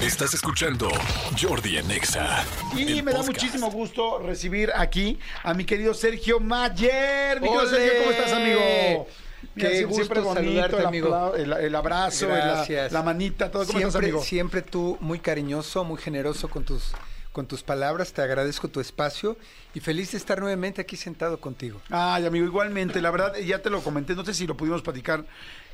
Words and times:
Estás 0.00 0.34
escuchando 0.34 0.90
Jordi 1.40 1.78
en 1.78 1.90
Exa. 1.90 2.44
Y 2.76 3.02
me 3.02 3.12
da 3.12 3.18
podcast. 3.18 3.28
muchísimo 3.28 3.70
gusto 3.70 4.18
recibir 4.18 4.70
aquí 4.74 5.18
a 5.42 5.54
mi 5.54 5.64
querido 5.64 5.94
Sergio 5.94 6.38
Mayer. 6.38 7.40
Mi 7.40 7.48
querido. 7.48 7.66
Sergio, 7.70 7.92
¿cómo 8.00 8.10
estás, 8.10 8.32
amigo? 8.32 9.06
Mira, 9.54 9.68
Qué 9.70 9.84
gusto 9.84 10.34
saludarte, 10.34 10.76
el 10.76 10.86
amigo. 10.86 11.34
El, 11.34 11.52
el 11.52 11.74
abrazo, 11.74 12.28
la, 12.28 12.34
Gracias. 12.36 12.92
la 12.92 13.02
manita, 13.02 13.50
todo. 13.50 13.64
¿Cómo 13.64 13.78
siempre, 13.78 13.86
estás, 13.88 14.02
amigo? 14.02 14.22
siempre 14.22 14.62
tú 14.62 14.98
muy 15.00 15.18
cariñoso, 15.18 15.82
muy 15.82 15.98
generoso 15.98 16.48
con 16.48 16.64
tus, 16.64 16.92
con 17.32 17.46
tus 17.46 17.62
palabras. 17.62 18.12
Te 18.12 18.20
agradezco 18.20 18.68
tu 18.68 18.80
espacio 18.80 19.38
y 19.74 19.80
feliz 19.80 20.12
de 20.12 20.18
estar 20.18 20.40
nuevamente 20.40 20.82
aquí 20.82 20.96
sentado 20.96 21.40
contigo. 21.40 21.80
Ay, 21.88 22.26
amigo, 22.26 22.44
igualmente. 22.44 23.00
La 23.00 23.10
verdad, 23.10 23.34
ya 23.36 23.62
te 23.62 23.70
lo 23.70 23.80
comenté, 23.82 24.14
no 24.14 24.26
sé 24.26 24.34
si 24.34 24.46
lo 24.46 24.56
pudimos 24.58 24.82
platicar 24.82 25.24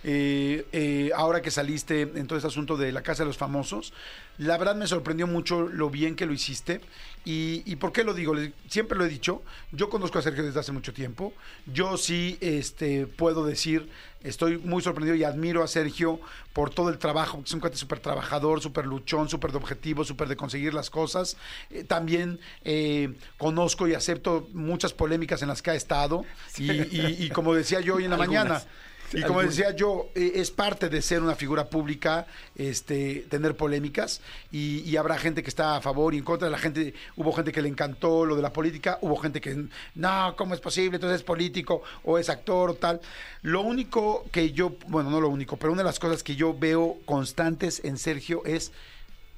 eh, 0.04 0.66
eh, 0.72 1.10
ahora 1.14 1.42
que 1.42 1.50
saliste 1.50 2.02
en 2.02 2.26
todo 2.26 2.36
este 2.38 2.48
asunto 2.48 2.76
de 2.76 2.92
la 2.92 3.02
Casa 3.02 3.22
de 3.22 3.28
los 3.28 3.36
Famosos. 3.38 3.92
La 4.38 4.56
verdad 4.58 4.74
me 4.74 4.86
sorprendió 4.86 5.26
mucho 5.26 5.62
lo 5.68 5.90
bien 5.90 6.16
que 6.16 6.26
lo 6.26 6.32
hiciste. 6.32 6.80
¿Y, 7.24 7.62
y 7.66 7.76
por 7.76 7.92
qué 7.92 8.02
lo 8.02 8.14
digo? 8.14 8.34
Siempre 8.68 8.98
lo 8.98 9.04
he 9.04 9.08
dicho. 9.08 9.42
Yo 9.70 9.88
conozco 9.90 10.18
a 10.18 10.22
Sergio 10.22 10.42
desde 10.42 10.58
hace 10.58 10.72
mucho 10.72 10.92
tiempo. 10.92 11.32
Yo 11.66 11.96
sí 11.96 12.38
este, 12.40 13.06
puedo 13.06 13.44
decir, 13.44 13.88
estoy 14.22 14.56
muy 14.58 14.82
sorprendido 14.82 15.14
y 15.14 15.22
admiro 15.22 15.62
a 15.62 15.68
Sergio 15.68 16.18
por 16.52 16.70
todo 16.70 16.88
el 16.88 16.98
trabajo. 16.98 17.36
porque 17.36 17.48
Es 17.48 17.54
un 17.54 17.60
cuate 17.60 17.76
súper 17.76 18.00
trabajador, 18.00 18.60
súper 18.60 18.86
luchón, 18.86 19.28
súper 19.28 19.52
de 19.52 19.58
objetivo, 19.58 20.02
súper 20.04 20.26
de 20.28 20.34
conseguir 20.36 20.74
las 20.74 20.90
cosas. 20.90 21.36
Eh, 21.70 21.84
también 21.84 22.40
eh, 22.64 23.14
conozco 23.38 23.86
y 23.86 23.94
acepto 23.94 24.48
muchas 24.54 24.92
polémicas 24.94 25.42
en 25.42 25.48
las 25.48 25.62
que 25.62 25.70
ha 25.70 25.74
estado. 25.74 26.24
Y, 26.58 26.72
y- 26.72 27.16
y 27.20 27.28
como 27.30 27.54
decía 27.54 27.80
yo 27.80 27.96
hoy 27.96 28.04
en 28.04 28.10
la 28.10 28.16
Algunas. 28.16 28.44
mañana, 28.48 28.64
y 29.12 29.22
como 29.22 29.42
decía 29.42 29.74
yo, 29.74 30.10
eh, 30.14 30.32
es 30.36 30.50
parte 30.50 30.88
de 30.88 31.02
ser 31.02 31.22
una 31.22 31.34
figura 31.34 31.68
pública, 31.68 32.26
este, 32.56 33.26
tener 33.28 33.56
polémicas, 33.56 34.20
y, 34.50 34.80
y 34.80 34.96
habrá 34.96 35.18
gente 35.18 35.42
que 35.42 35.50
está 35.50 35.76
a 35.76 35.80
favor 35.80 36.14
y 36.14 36.18
en 36.18 36.24
contra. 36.24 36.48
La 36.48 36.58
gente, 36.58 36.94
hubo 37.16 37.32
gente 37.32 37.52
que 37.52 37.62
le 37.62 37.68
encantó 37.68 38.24
lo 38.24 38.36
de 38.36 38.42
la 38.42 38.52
política, 38.52 38.98
hubo 39.02 39.16
gente 39.16 39.40
que 39.40 39.66
no, 39.94 40.34
¿cómo 40.36 40.54
es 40.54 40.60
posible? 40.60 40.96
Entonces 40.96 41.20
es 41.20 41.24
político 41.24 41.82
o 42.04 42.18
es 42.18 42.28
actor 42.28 42.70
o 42.70 42.74
tal. 42.74 43.00
Lo 43.42 43.62
único 43.62 44.24
que 44.30 44.52
yo, 44.52 44.76
bueno, 44.88 45.10
no 45.10 45.20
lo 45.20 45.28
único, 45.28 45.56
pero 45.56 45.72
una 45.72 45.82
de 45.82 45.86
las 45.86 45.98
cosas 45.98 46.22
que 46.22 46.36
yo 46.36 46.56
veo 46.58 46.98
constantes 47.04 47.82
en 47.84 47.98
Sergio 47.98 48.42
es 48.44 48.72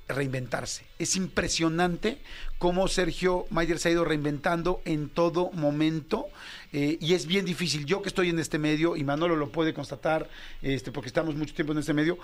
reinventarse. 0.08 0.84
Es 0.98 1.16
impresionante 1.16 2.18
cómo 2.58 2.88
Sergio 2.88 3.46
Mayer 3.50 3.78
se 3.78 3.88
ha 3.88 3.92
ido 3.92 4.04
reinventando 4.04 4.80
en 4.84 5.08
todo 5.08 5.50
momento 5.52 6.26
eh, 6.74 6.98
y 7.00 7.14
es 7.14 7.26
bien 7.26 7.44
difícil. 7.44 7.86
Yo 7.86 8.02
que 8.02 8.08
estoy 8.08 8.30
en 8.30 8.38
este 8.40 8.58
medio, 8.58 8.96
y 8.96 9.04
Manolo 9.04 9.36
lo 9.36 9.50
puede 9.50 9.72
constatar, 9.72 10.28
este, 10.60 10.90
porque 10.90 11.06
estamos 11.06 11.36
mucho 11.36 11.54
tiempo 11.54 11.72
en 11.72 11.78
este 11.78 11.94
medio, 11.94 12.18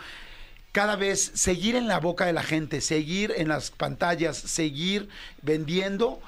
cada 0.73 0.97
vez 0.97 1.31
seguir 1.35 1.77
en 1.77 1.87
la 1.87 2.01
boca 2.01 2.27
de 2.27 2.33
la 2.33 2.43
gente, 2.43 2.81
seguir 2.81 3.33
en 3.37 3.47
las 3.47 3.71
pantallas, 3.71 4.37
seguir 4.37 5.09
vendiendo 5.43 6.21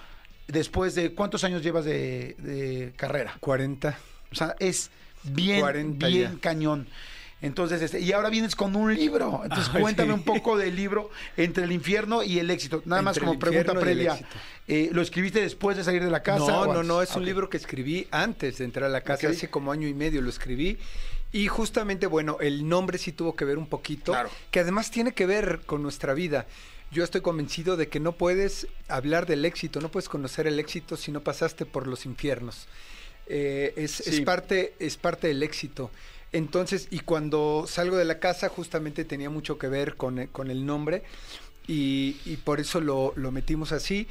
después 0.47 0.95
de 0.95 1.15
cuántos 1.15 1.43
años 1.43 1.65
llevas 1.65 1.85
de, 1.85 2.37
de 2.39 2.93
carrera. 2.95 3.37
40. 3.41 3.99
O 4.31 4.35
sea, 4.37 4.55
es 4.61 4.91
bien, 5.25 5.59
40 5.61 6.07
bien 6.07 6.33
ya. 6.35 6.41
cañón. 6.41 6.87
Entonces, 7.43 7.83
este, 7.83 8.01
y 8.01 8.13
ahora 8.13 8.31
vienes 8.31 8.55
con 8.57 8.75
un 8.77 8.95
libro. 8.95 9.41
Entonces, 9.43 9.71
Ay, 9.75 9.83
cuéntame 9.83 10.09
sí. 10.11 10.15
un 10.15 10.23
poco 10.23 10.57
del 10.57 10.75
libro 10.77 11.11
Entre 11.37 11.65
el 11.65 11.73
infierno 11.73 12.23
y 12.23 12.39
el 12.39 12.51
éxito. 12.51 12.83
Nada 12.87 13.03
más 13.03 13.17
Entre 13.17 13.27
como 13.27 13.39
pregunta 13.39 13.75
previa. 13.75 14.19
eh, 14.69 14.89
¿Lo 14.93 15.03
escribiste 15.03 15.41
después 15.41 15.77
de 15.77 15.85
salir 15.85 16.03
de 16.05 16.11
la 16.11 16.23
casa? 16.23 16.39
no, 16.39 16.73
no, 16.73 16.83
no, 16.83 17.03
es 17.03 17.11
un 17.17 17.23
Ok. 17.23 17.27
libro 17.27 17.51
que 17.51 17.57
escribí 17.57 18.07
antes 18.13 18.59
de 18.59 18.65
entrar 18.65 18.85
a 18.87 18.89
la 18.93 19.01
casa, 19.03 19.27
Ok. 19.27 19.35
hace 19.35 19.51
como 19.51 19.73
año 19.73 19.89
y 19.89 19.95
medio 19.95 20.23
lo 20.23 20.31
escribí. 20.31 20.79
Y 21.33 21.49
justamente, 21.49 22.07
bueno, 22.07 22.37
el 22.41 22.69
nombre 22.69 22.97
sí 22.99 23.11
tuvo 23.11 23.35
que 23.35 23.45
ver 23.45 23.59
un 23.59 23.67
poquito, 23.67 24.13
Claro. 24.13 24.31
que 24.51 24.61
además 24.61 24.91
tiene 24.91 25.13
que 25.13 25.27
ver 25.27 25.63
con 25.67 25.83
nuestra 25.83 26.15
vida. 26.15 26.47
Yo 26.93 27.03
estoy 27.03 27.23
convencido 27.23 27.77
de 27.79 27.89
que 27.89 28.01
no 28.01 28.13
puedes 28.13 28.67
hablar 28.87 29.27
del 29.27 29.45
éxito, 29.47 29.81
no 29.81 29.91
puedes 29.91 30.09
conocer 30.11 30.47
el 30.47 30.61
éxito 30.61 30.97
si 30.97 31.11
no 31.11 31.23
pasaste 31.23 31.65
por 31.67 31.87
los 31.87 32.05
infiernos. 32.07 32.69
Eh, 33.27 33.73
es, 33.77 34.01
es 34.01 34.17
Sí. 34.17 34.21
parte, 34.23 34.75
es 34.79 34.97
parte 34.99 35.29
del 35.29 35.43
éxito. 35.43 35.91
Entonces, 36.33 36.89
y 36.91 37.01
cuando 37.01 37.67
salgo 37.69 37.97
de 37.97 38.05
la 38.07 38.19
casa, 38.19 38.49
justamente 38.49 39.05
tenía 39.05 39.31
mucho 39.31 39.59
que 39.59 39.69
ver 39.69 39.97
con, 39.97 40.19
el- 40.19 40.29
con 40.31 40.51
el 40.51 40.65
nombre 40.67 41.03
y, 41.67 42.15
por 42.45 42.61
eso 42.61 42.81
lo, 42.81 43.13
lo 43.17 43.31
metimos 43.33 43.73
así. 43.73 44.07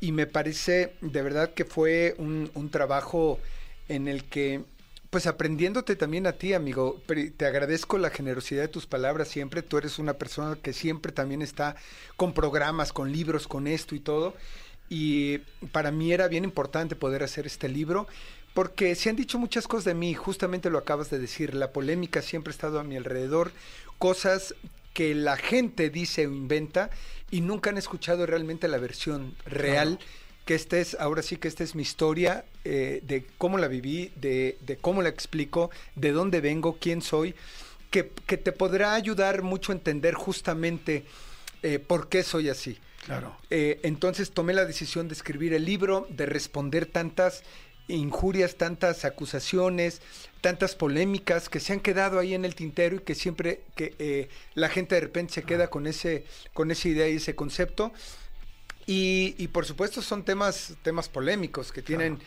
Y 0.00 0.12
me 0.12 0.26
parece 0.26 0.94
de 1.00 1.22
verdad 1.22 1.54
que 1.54 1.64
fue 1.64 2.14
un, 2.18 2.50
un 2.54 2.70
trabajo 2.70 3.40
en 3.88 4.08
el 4.08 4.24
que, 4.24 4.62
pues 5.10 5.26
aprendiéndote 5.26 5.96
también 5.96 6.26
a 6.26 6.32
ti, 6.32 6.52
amigo, 6.54 7.00
te 7.36 7.46
agradezco 7.46 7.96
la 7.98 8.10
generosidad 8.10 8.62
de 8.62 8.68
tus 8.68 8.86
palabras 8.86 9.28
siempre. 9.28 9.62
Tú 9.62 9.78
eres 9.78 9.98
una 9.98 10.14
persona 10.14 10.56
que 10.60 10.72
siempre 10.72 11.12
también 11.12 11.42
está 11.42 11.76
con 12.16 12.34
programas, 12.34 12.92
con 12.92 13.12
libros, 13.12 13.48
con 13.48 13.66
esto 13.66 13.94
y 13.94 14.00
todo. 14.00 14.34
Y 14.88 15.38
para 15.72 15.90
mí 15.90 16.12
era 16.12 16.28
bien 16.28 16.44
importante 16.44 16.94
poder 16.96 17.22
hacer 17.22 17.46
este 17.46 17.68
libro 17.68 18.06
porque 18.56 18.94
se 18.94 19.10
han 19.10 19.16
dicho 19.16 19.38
muchas 19.38 19.68
cosas 19.68 19.84
de 19.84 19.92
mí, 19.92 20.14
justamente 20.14 20.70
lo 20.70 20.78
acabas 20.78 21.10
de 21.10 21.18
decir, 21.18 21.54
la 21.54 21.72
polémica 21.72 22.22
siempre 22.22 22.52
ha 22.52 22.54
estado 22.54 22.80
a 22.80 22.84
mi 22.84 22.96
alrededor, 22.96 23.52
cosas 23.98 24.54
que 24.94 25.14
la 25.14 25.36
gente 25.36 25.90
dice 25.90 26.26
o 26.26 26.32
inventa 26.32 26.88
y 27.30 27.42
nunca 27.42 27.68
han 27.68 27.76
escuchado 27.76 28.24
realmente 28.24 28.66
la 28.66 28.78
versión 28.78 29.34
real, 29.44 29.98
que 30.46 30.54
esta 30.54 30.78
es, 30.78 30.96
ahora 30.98 31.20
sí 31.20 31.36
que 31.36 31.48
esta 31.48 31.64
es 31.64 31.74
mi 31.74 31.82
historia, 31.82 32.46
eh, 32.64 33.02
de 33.06 33.26
cómo 33.36 33.58
la 33.58 33.68
viví, 33.68 34.10
de, 34.16 34.56
de 34.62 34.78
cómo 34.78 35.02
la 35.02 35.10
explico, 35.10 35.70
de 35.94 36.12
dónde 36.12 36.40
vengo, 36.40 36.78
quién 36.80 37.02
soy, 37.02 37.34
que, 37.90 38.10
que 38.26 38.38
te 38.38 38.52
podrá 38.52 38.94
ayudar 38.94 39.42
mucho 39.42 39.72
a 39.72 39.74
entender 39.74 40.14
justamente 40.14 41.04
eh, 41.62 41.78
por 41.78 42.08
qué 42.08 42.22
soy 42.22 42.48
así. 42.48 42.78
Claro. 43.04 43.36
Eh, 43.50 43.80
entonces 43.82 44.30
tomé 44.30 44.54
la 44.54 44.64
decisión 44.64 45.08
de 45.08 45.14
escribir 45.14 45.52
el 45.52 45.66
libro, 45.66 46.06
de 46.08 46.24
responder 46.24 46.86
tantas 46.86 47.44
injurias, 47.88 48.56
tantas 48.56 49.04
acusaciones, 49.04 50.02
tantas 50.40 50.74
polémicas 50.74 51.48
que 51.48 51.60
se 51.60 51.72
han 51.72 51.80
quedado 51.80 52.18
ahí 52.18 52.34
en 52.34 52.44
el 52.44 52.54
tintero 52.54 52.96
y 52.96 53.00
que 53.00 53.14
siempre 53.14 53.62
que 53.74 53.94
eh, 53.98 54.28
la 54.54 54.68
gente 54.68 54.94
de 54.94 55.00
repente 55.00 55.34
se 55.34 55.42
queda 55.42 55.68
con 55.68 55.86
ese, 55.86 56.24
con 56.52 56.70
esa 56.70 56.88
idea 56.88 57.08
y 57.08 57.16
ese 57.16 57.34
concepto. 57.34 57.92
Y, 58.86 59.34
y 59.38 59.48
por 59.48 59.66
supuesto 59.66 60.02
son 60.02 60.24
temas, 60.24 60.74
temas 60.82 61.08
polémicos 61.08 61.72
que 61.72 61.82
tienen 61.82 62.20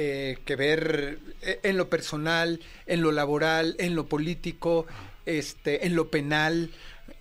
eh, 0.00 0.38
que 0.44 0.54
ver 0.54 1.18
eh, 1.42 1.58
en 1.64 1.76
lo 1.76 1.90
personal, 1.90 2.60
en 2.86 3.02
lo 3.02 3.10
laboral, 3.10 3.74
en 3.80 3.96
lo 3.96 4.06
político, 4.06 4.86
este, 5.26 5.86
en 5.86 5.96
lo 5.96 6.08
penal. 6.08 6.70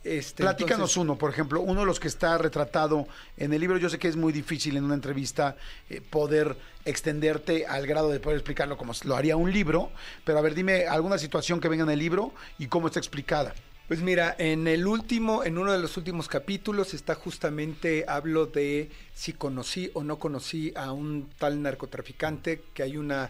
Este, 0.08 0.44
Platícanos 0.44 0.92
entonces- 0.92 0.98
uno, 0.98 1.18
por 1.18 1.30
ejemplo, 1.32 1.60
uno 1.62 1.82
de 1.82 1.86
los 1.86 2.00
que 2.00 2.08
está 2.08 2.38
retratado 2.38 3.08
en 3.36 3.52
el 3.52 3.60
libro. 3.60 3.78
Yo 3.78 3.90
sé 3.90 4.00
que 4.00 4.08
es 4.08 4.16
muy 4.16 4.32
difícil 4.32 4.78
en 4.78 4.86
una 4.86 4.94
entrevista 4.94 5.58
eh, 5.90 6.02
poder 6.02 6.56
extenderte 6.86 7.66
al 7.66 7.86
grado 7.86 8.10
de 8.10 8.20
poder 8.22 8.38
explicarlo 8.38 8.78
como 8.78 8.94
lo 9.04 9.16
haría 9.18 9.36
un 9.36 9.52
libro, 9.52 9.92
pero 10.24 10.38
a 10.38 10.42
ver, 10.42 10.56
dime 10.56 10.88
alguna 10.88 11.18
situación 11.18 11.60
que 11.60 11.68
venga 11.68 11.84
en 11.84 11.90
el 11.90 12.00
libro 12.00 12.32
y 12.58 12.68
cómo 12.68 12.88
está 12.88 13.00
explicada. 13.00 13.54
Pues 13.90 14.02
mira, 14.02 14.36
en 14.38 14.68
el 14.68 14.86
último, 14.88 15.44
en 15.44 15.58
uno 15.58 15.72
de 15.72 15.80
los 15.80 15.96
últimos 15.98 16.28
capítulos 16.28 16.94
está 16.94 17.16
justamente, 17.16 18.06
hablo 18.08 18.46
de 18.46 18.90
si 19.14 19.34
conocí 19.34 19.92
o 19.94 20.04
no 20.04 20.20
conocí 20.20 20.74
a 20.76 20.92
un 20.92 21.30
tal 21.38 21.62
narcotraficante, 21.62 22.62
que 22.74 22.84
hay 22.84 22.98
una, 22.98 23.30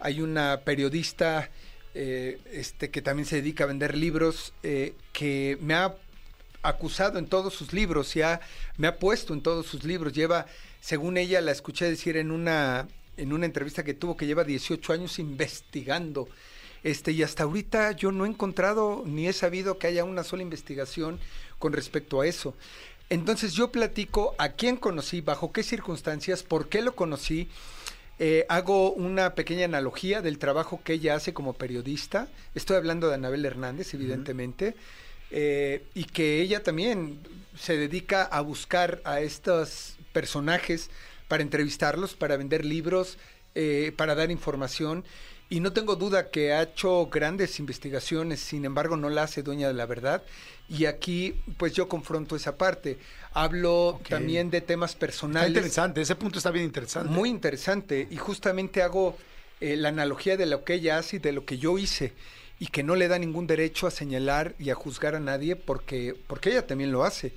hay 0.00 0.20
una 0.20 0.60
periodista 0.64 1.50
eh, 1.94 2.38
este, 2.50 2.90
que 2.90 3.02
también 3.02 3.24
se 3.24 3.36
dedica 3.36 3.64
a 3.64 3.66
vender 3.66 3.96
libros, 3.96 4.52
eh, 4.62 4.94
que 5.12 5.56
me 5.60 5.74
ha 5.74 5.94
acusado 6.64 7.18
en 7.18 7.26
todos 7.26 7.54
sus 7.54 7.72
libros 7.72 8.14
y 8.16 8.22
ha- 8.22 8.40
me 8.76 8.86
ha 8.88 8.98
puesto 8.98 9.32
en 9.34 9.42
todos 9.42 9.66
sus 9.66 9.84
libros. 9.84 10.12
Lleva, 10.12 10.46
según 10.80 11.16
ella, 11.16 11.40
la 11.40 11.52
escuché 11.52 11.84
decir 11.88 12.16
en 12.16 12.30
una, 12.30 12.88
en 13.16 13.32
una 13.32 13.46
entrevista 13.46 13.84
que 13.84 13.94
tuvo, 13.94 14.16
que 14.16 14.26
lleva 14.26 14.44
18 14.44 14.92
años 14.92 15.18
investigando. 15.18 16.28
Este, 16.82 17.12
y 17.12 17.22
hasta 17.22 17.44
ahorita 17.44 17.92
yo 17.92 18.12
no 18.12 18.26
he 18.26 18.28
encontrado 18.28 19.02
ni 19.06 19.26
he 19.26 19.32
sabido 19.32 19.78
que 19.78 19.86
haya 19.86 20.04
una 20.04 20.22
sola 20.24 20.42
investigación 20.42 21.18
con 21.58 21.72
respecto 21.72 22.20
a 22.20 22.26
eso. 22.26 22.54
Entonces 23.10 23.52
yo 23.54 23.70
platico 23.70 24.34
a 24.38 24.50
quién 24.50 24.76
conocí, 24.76 25.20
bajo 25.20 25.52
qué 25.52 25.62
circunstancias, 25.62 26.42
por 26.42 26.68
qué 26.68 26.82
lo 26.82 26.94
conocí. 26.94 27.48
Eh, 28.18 28.46
hago 28.48 28.92
una 28.92 29.34
pequeña 29.34 29.64
analogía 29.64 30.22
del 30.22 30.38
trabajo 30.38 30.80
que 30.84 30.94
ella 30.94 31.14
hace 31.16 31.32
como 31.34 31.52
periodista. 31.54 32.28
Estoy 32.54 32.76
hablando 32.76 33.08
de 33.08 33.14
Anabel 33.14 33.44
Hernández, 33.44 33.92
evidentemente. 33.94 34.74
Eh, 35.30 35.82
y 35.94 36.04
que 36.04 36.40
ella 36.40 36.62
también 36.62 37.18
se 37.58 37.76
dedica 37.76 38.22
a 38.24 38.40
buscar 38.40 39.00
a 39.04 39.20
estos 39.20 39.96
personajes 40.12 40.90
para 41.28 41.42
entrevistarlos, 41.42 42.14
para 42.14 42.36
vender 42.36 42.64
libros, 42.64 43.18
eh, 43.54 43.92
para 43.96 44.14
dar 44.14 44.30
información. 44.30 45.04
Y 45.50 45.60
no 45.60 45.72
tengo 45.72 45.94
duda 45.96 46.30
que 46.30 46.52
ha 46.52 46.62
hecho 46.62 47.06
grandes 47.06 47.58
investigaciones, 47.58 48.40
sin 48.40 48.64
embargo 48.64 48.96
no 48.96 49.10
la 49.10 49.24
hace 49.24 49.42
dueña 49.42 49.68
de 49.68 49.74
la 49.74 49.86
verdad. 49.86 50.22
Y 50.68 50.86
aquí 50.86 51.34
pues 51.58 51.74
yo 51.74 51.88
confronto 51.88 52.34
esa 52.34 52.56
parte. 52.56 52.98
Hablo 53.32 53.88
Ok. 53.88 54.08
también 54.08 54.50
de 54.50 54.60
temas 54.62 54.92
Está 54.92 55.00
personales. 55.00 55.48
interesante, 55.48 56.00
ese 56.00 56.14
punto 56.16 56.38
está 56.38 56.50
bien 56.50 56.64
interesante. 56.64 57.10
Muy 57.10 57.28
interesante. 57.28 58.08
Y 58.10 58.16
justamente 58.16 58.82
hago 58.82 59.16
eh, 59.60 59.76
la 59.76 59.90
analogía 59.90 60.36
de 60.36 60.46
lo 60.46 60.64
que 60.64 60.74
ella 60.74 60.98
hace 60.98 61.16
y 61.16 61.18
de 61.18 61.32
lo 61.32 61.44
que 61.44 61.58
yo 61.58 61.78
hice. 61.78 62.12
Y 62.58 62.68
que 62.68 62.82
no 62.82 62.96
le 62.96 63.08
da 63.08 63.18
ningún 63.18 63.46
derecho 63.46 63.86
a 63.86 63.90
señalar 63.90 64.54
y 64.58 64.70
a 64.70 64.74
juzgar 64.74 65.14
a 65.14 65.20
nadie 65.20 65.56
porque, 65.56 66.16
porque 66.26 66.50
ella 66.50 66.66
también 66.66 66.92
lo 66.92 67.04
hace. 67.04 67.32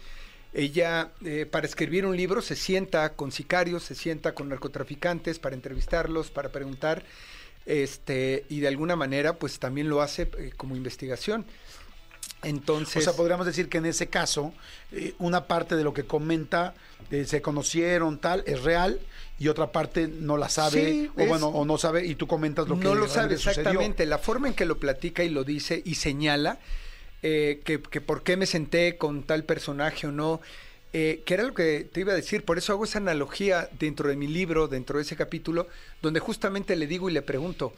Ella, 0.54 1.12
eh, 1.24 1.46
para 1.46 1.68
escribir 1.68 2.06
un 2.06 2.16
libro, 2.16 2.42
se 2.42 2.56
sienta 2.56 3.14
con 3.14 3.32
sicarios, 3.32 3.84
se 3.84 3.96
sienta 3.96 4.34
con 4.34 4.50
narcotraficantes 4.50 5.40
para 5.40 5.56
entrevistarlos, 5.56 6.32
para 6.32 6.50
preguntar, 6.50 7.04
este, 7.66 8.46
y 8.50 8.62
de 8.62 8.68
alguna 8.70 8.96
manera, 8.96 9.34
pues 9.34 9.60
también 9.60 9.90
lo 9.90 10.02
hace 10.02 10.30
eh, 10.38 10.52
como 10.56 10.76
investigación. 10.76 11.46
Entonces, 12.44 12.98
O 12.98 13.02
sea, 13.02 13.14
podríamos 13.18 13.46
decir 13.46 13.68
que 13.68 13.80
en 13.80 13.86
ese 13.88 14.08
caso, 14.08 14.54
eh, 14.92 15.14
una 15.20 15.46
parte 15.48 15.76
de 15.76 15.84
lo 15.84 15.94
que 15.94 16.04
comenta, 16.04 16.76
eh, 17.12 17.26
se 17.26 17.42
conocieron, 17.42 18.20
tal, 18.20 18.44
es 18.46 18.64
real, 18.64 19.00
y 19.40 19.48
otra 19.48 19.72
parte 19.72 20.08
no 20.08 20.38
la 20.38 20.48
sabe, 20.50 20.92
Sí, 20.92 21.12
o 21.16 21.20
es- 21.22 21.28
bueno, 21.28 21.48
o 21.48 21.66
no 21.66 21.78
sabe, 21.78 22.06
y 22.06 22.16
tú 22.16 22.28
comentas 22.28 22.68
lo 22.68 22.78
que 22.78 22.84
no 22.86 22.96
lo 22.96 23.08
sabe 23.08 23.38
sucedió. 23.38 23.62
exactamente. 23.62 24.06
La 24.06 24.18
forma 24.20 24.48
en 24.48 24.54
que 24.54 24.66
lo 24.66 24.78
platica 24.78 25.24
y 25.24 25.30
lo 25.30 25.44
dice 25.44 25.82
y 25.84 25.96
señala 25.96 26.60
eh, 27.24 27.62
que, 27.66 27.82
que 27.82 28.00
por 28.00 28.22
qué 28.22 28.38
me 28.38 28.46
senté 28.46 28.98
con 28.98 29.24
tal 29.24 29.44
personaje 29.44 30.06
o 30.06 30.12
no, 30.12 30.40
eh, 30.94 31.24
que 31.26 31.34
era 31.34 31.44
lo 31.44 31.54
que 31.56 31.90
te 31.92 32.02
iba 32.02 32.14
a 32.14 32.16
decir. 32.16 32.46
Por 32.46 32.60
eso 32.60 32.72
hago 32.74 32.84
esa 32.86 33.00
analogía 33.00 33.68
dentro 33.80 34.08
de 34.10 34.16
mi 34.16 34.28
libro, 34.28 34.68
dentro 34.68 34.98
de 35.00 35.04
ese 35.04 35.16
capítulo, 35.16 35.68
donde 36.04 36.20
justamente 36.20 36.76
le 36.76 36.86
digo 36.86 37.10
y 37.10 37.14
le 37.14 37.24
pregunto, 37.24 37.74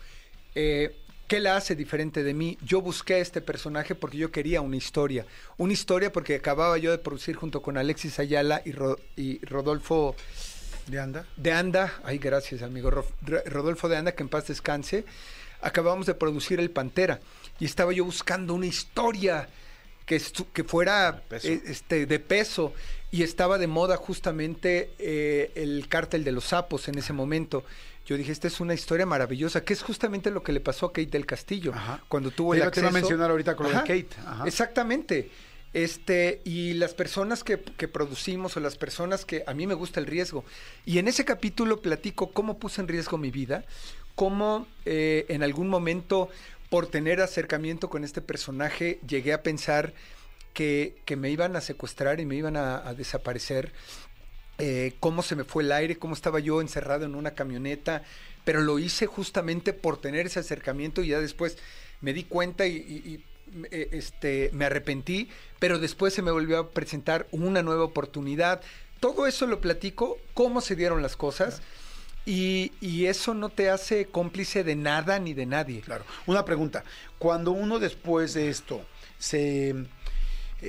eh, 0.55 0.93
¿qué 1.29 1.39
la 1.39 1.55
hace 1.55 1.75
diferente 1.77 2.23
de 2.23 2.33
mí? 2.33 2.57
Yo 2.61 2.81
busqué 2.81 3.13
a 3.13 3.17
este 3.19 3.39
personaje 3.39 3.95
porque 3.95 4.17
yo 4.17 4.31
quería 4.31 4.59
una 4.59 4.75
historia. 4.75 5.25
Una 5.57 5.71
historia 5.71 6.11
porque 6.11 6.35
acababa 6.35 6.77
yo 6.77 6.91
de 6.91 6.97
producir 6.97 7.37
junto 7.37 7.61
con 7.61 7.77
Alexis 7.77 8.19
Ayala 8.19 8.61
y, 8.65 8.73
Ro- 8.73 8.99
y 9.15 9.39
Rodolfo 9.45 10.15
¿De 10.87 10.99
anda? 10.99 11.25
de 11.37 11.51
Anda, 11.53 11.93
ay 12.03 12.17
gracias 12.17 12.61
amigo, 12.63 12.89
Ro- 12.89 13.05
Ro- 13.21 13.43
Rodolfo 13.45 13.87
de 13.87 13.95
Anda, 13.97 14.11
que 14.13 14.23
en 14.23 14.29
paz 14.29 14.47
descanse, 14.47 15.05
acabamos 15.61 16.07
de 16.07 16.15
producir 16.15 16.59
El 16.59 16.71
Pantera 16.71 17.19
y 17.59 17.65
estaba 17.65 17.93
yo 17.93 18.03
buscando 18.05 18.53
una 18.55 18.65
historia 18.65 19.47
que, 20.07 20.19
fuera 20.63 21.21
peso. 21.29 21.47
eh, 21.47 21.61
este, 21.67 22.07
de 22.07 22.17
peso 22.19 22.73
y 23.11 23.21
estaba 23.21 23.59
de 23.59 23.67
moda 23.67 23.95
justamente 23.97 24.89
eh, 24.97 25.51
el 25.55 25.87
cártel 25.87 26.23
de 26.23 26.31
los 26.31 26.45
sapos 26.45 26.87
en 26.87 26.97
ese 26.97 27.13
momento. 27.13 27.63
Yo 28.09 28.17
dije, 28.17 28.31
esta 28.31 28.47
es 28.47 28.59
una 28.59 28.73
historia 28.73 29.05
maravillosa, 29.05 29.63
que 29.63 29.73
es 29.73 29.83
justamente 29.83 30.31
lo 30.31 30.41
que 30.41 30.51
le 30.51 30.59
pasó 30.61 30.87
a 30.87 30.89
Kate 30.91 31.11
del 31.11 31.27
Castillo 31.27 31.73
Ajá. 31.75 32.03
cuando 32.07 32.31
tuvo 32.31 32.55
el 32.55 32.57
te 32.57 32.61
iba 32.61 32.65
a 32.65 32.69
acceso. 32.69 32.91
mencionar 32.91 33.29
ahorita 33.29 33.55
con 33.55 33.65
lo 33.67 33.69
de 33.69 33.75
Ajá, 33.75 33.85
Kate, 33.85 34.09
ajá. 34.25 34.47
Exactamente. 34.47 35.29
Este, 35.75 36.41
y 36.43 36.73
las 36.73 36.95
personas 36.95 37.43
que, 37.43 37.59
que 37.59 37.87
producimos 37.87 38.57
o 38.57 38.61
las 38.61 38.77
personas 38.77 39.25
que 39.25 39.43
a 39.45 39.53
mí 39.53 39.67
me 39.67 39.75
gusta 39.75 39.99
el 39.99 40.07
riesgo. 40.07 40.43
Y 40.87 40.97
en 40.97 41.07
ese 41.07 41.23
capítulo 41.23 41.83
platico 41.83 42.31
cómo 42.31 42.57
puse 42.57 42.81
en 42.81 42.87
riesgo 42.87 43.19
mi 43.19 43.29
vida, 43.29 43.63
cómo 44.15 44.65
eh, 44.85 45.27
en 45.29 45.43
algún 45.43 45.67
momento, 45.69 46.29
por 46.71 46.87
tener 46.87 47.21
acercamiento 47.21 47.91
con 47.91 48.03
este 48.03 48.21
personaje, 48.21 48.99
llegué 49.07 49.33
a 49.33 49.43
pensar 49.43 49.93
que, 50.55 50.95
que 51.05 51.15
me 51.15 51.29
iban 51.29 51.55
a 51.55 51.61
secuestrar 51.61 52.19
y 52.19 52.25
me 52.25 52.35
iban 52.35 52.57
a, 52.57 52.87
a 52.87 52.95
desaparecer. 52.95 53.71
Eh, 54.59 54.93
cómo 54.99 55.23
se 55.23 55.35
me 55.35 55.43
fue 55.45 55.63
el 55.63 55.71
aire, 55.71 55.97
cómo 55.97 56.13
estaba 56.13 56.39
yo 56.39 56.59
encerrado 56.61 57.05
en 57.05 57.15
una 57.15 57.31
camioneta, 57.31 58.03
pero 58.43 58.61
lo 58.61 58.77
hice 58.79 59.05
justamente 59.05 59.73
por 59.73 59.99
tener 60.01 60.25
ese 60.25 60.39
acercamiento 60.39 61.01
y 61.01 61.07
ya 61.09 61.19
después 61.21 61.57
me 62.01 62.13
di 62.13 62.23
cuenta 62.25 62.67
y, 62.67 62.75
y- 62.75 63.09
y, 63.09 63.23
eh, 63.71 63.89
este, 63.93 64.49
me 64.53 64.65
arrepentí, 64.65 65.29
pero 65.59 65.79
después 65.79 66.13
se 66.13 66.21
me 66.21 66.31
volvió 66.31 66.59
a 66.59 66.69
presentar 66.71 67.27
una 67.31 67.61
nueva 67.63 67.83
oportunidad. 67.85 68.61
Todo 68.99 69.27
eso 69.27 69.47
lo 69.47 69.61
platico, 69.61 70.17
cómo 70.33 70.59
se 70.61 70.75
dieron 70.75 71.01
las 71.01 71.15
cosas 71.15 71.61
y, 72.25 72.73
y 72.81 73.05
eso 73.05 73.33
no 73.33 73.49
te 73.49 73.69
hace 73.69 74.05
cómplice 74.07 74.63
de 74.65 74.75
nada 74.75 75.19
ni 75.19 75.33
de 75.33 75.45
nadie. 75.45 75.81
Claro. 75.81 76.03
Una 76.25 76.43
pregunta. 76.45 76.83
Cuando 77.17 77.51
uno 77.51 77.79
después 77.79 78.33
de 78.33 78.49
esto 78.49 78.81
se 79.17 79.73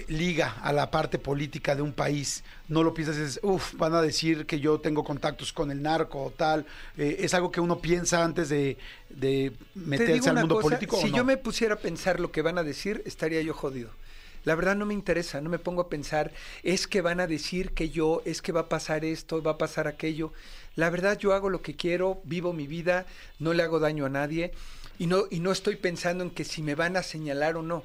liga 0.09 0.57
a 0.63 0.73
la 0.73 0.91
parte 0.91 1.19
política 1.19 1.75
de 1.75 1.83
un 1.83 1.93
país, 1.93 2.45
no 2.69 2.83
lo 2.83 2.95
piensas, 2.95 3.17
es, 3.17 3.41
uff, 3.43 3.75
van 3.75 3.95
a 3.95 4.03
decir 4.03 4.47
que 4.47 4.61
yo 4.61 4.81
tengo 4.81 5.03
contactos 5.05 5.53
con 5.53 5.71
el 5.71 5.83
narco 5.83 6.23
o 6.23 6.31
tal. 6.31 6.67
Eh, 6.97 7.17
¿Es 7.21 7.35
algo 7.35 7.51
que 7.51 7.61
uno 7.61 7.81
piensa 7.81 8.25
antes 8.25 8.49
de, 8.49 8.79
de 9.09 9.53
Te 9.75 9.81
meterse 9.81 10.31
al 10.31 10.37
mundo 10.37 10.57
cosa, 10.57 10.69
político 10.69 10.97
o 10.97 11.01
Si 11.01 11.11
no? 11.11 11.19
yo 11.19 11.25
me 11.25 11.37
pusiera 11.37 11.75
a 11.75 11.79
pensar 11.79 12.21
lo 12.21 12.31
que 12.31 12.43
van 12.43 12.59
a 12.59 12.63
decir, 12.63 13.03
estaría 13.05 13.43
yo 13.43 13.55
jodido. 13.55 13.91
La 14.45 14.55
verdad 14.55 14.75
no 14.75 14.87
me 14.87 14.95
interesa, 14.95 15.41
no 15.41 15.51
me 15.51 15.59
pongo 15.59 15.83
a 15.83 15.89
pensar, 15.91 16.33
es 16.63 16.87
que 16.87 17.03
van 17.03 17.21
a 17.21 17.27
decir 17.27 17.73
que 17.73 17.91
yo, 17.91 18.23
es 18.25 18.41
que 18.41 18.53
va 18.53 18.63
a 18.63 18.69
pasar 18.69 19.05
esto, 19.05 19.43
va 19.43 19.53
a 19.53 19.59
pasar 19.59 19.87
aquello. 19.87 20.33
La 20.77 20.89
verdad 20.89 21.19
yo 21.19 21.35
hago 21.35 21.51
lo 21.51 21.61
que 21.61 21.77
quiero, 21.77 22.23
vivo 22.25 22.53
mi 22.53 22.67
vida, 22.67 23.07
no 23.39 23.53
le 23.53 23.63
hago 23.63 23.81
daño 23.81 24.07
a 24.07 24.09
nadie 24.09 24.53
y 24.99 25.07
no, 25.07 25.25
y 25.31 25.41
no 25.41 25.53
estoy 25.53 25.77
pensando 25.77 26.25
en 26.25 26.31
que 26.31 26.45
si 26.45 26.63
me 26.63 26.75
van 26.75 26.97
a 26.97 27.03
señalar 27.03 27.57
o 27.57 27.63
no. 27.63 27.85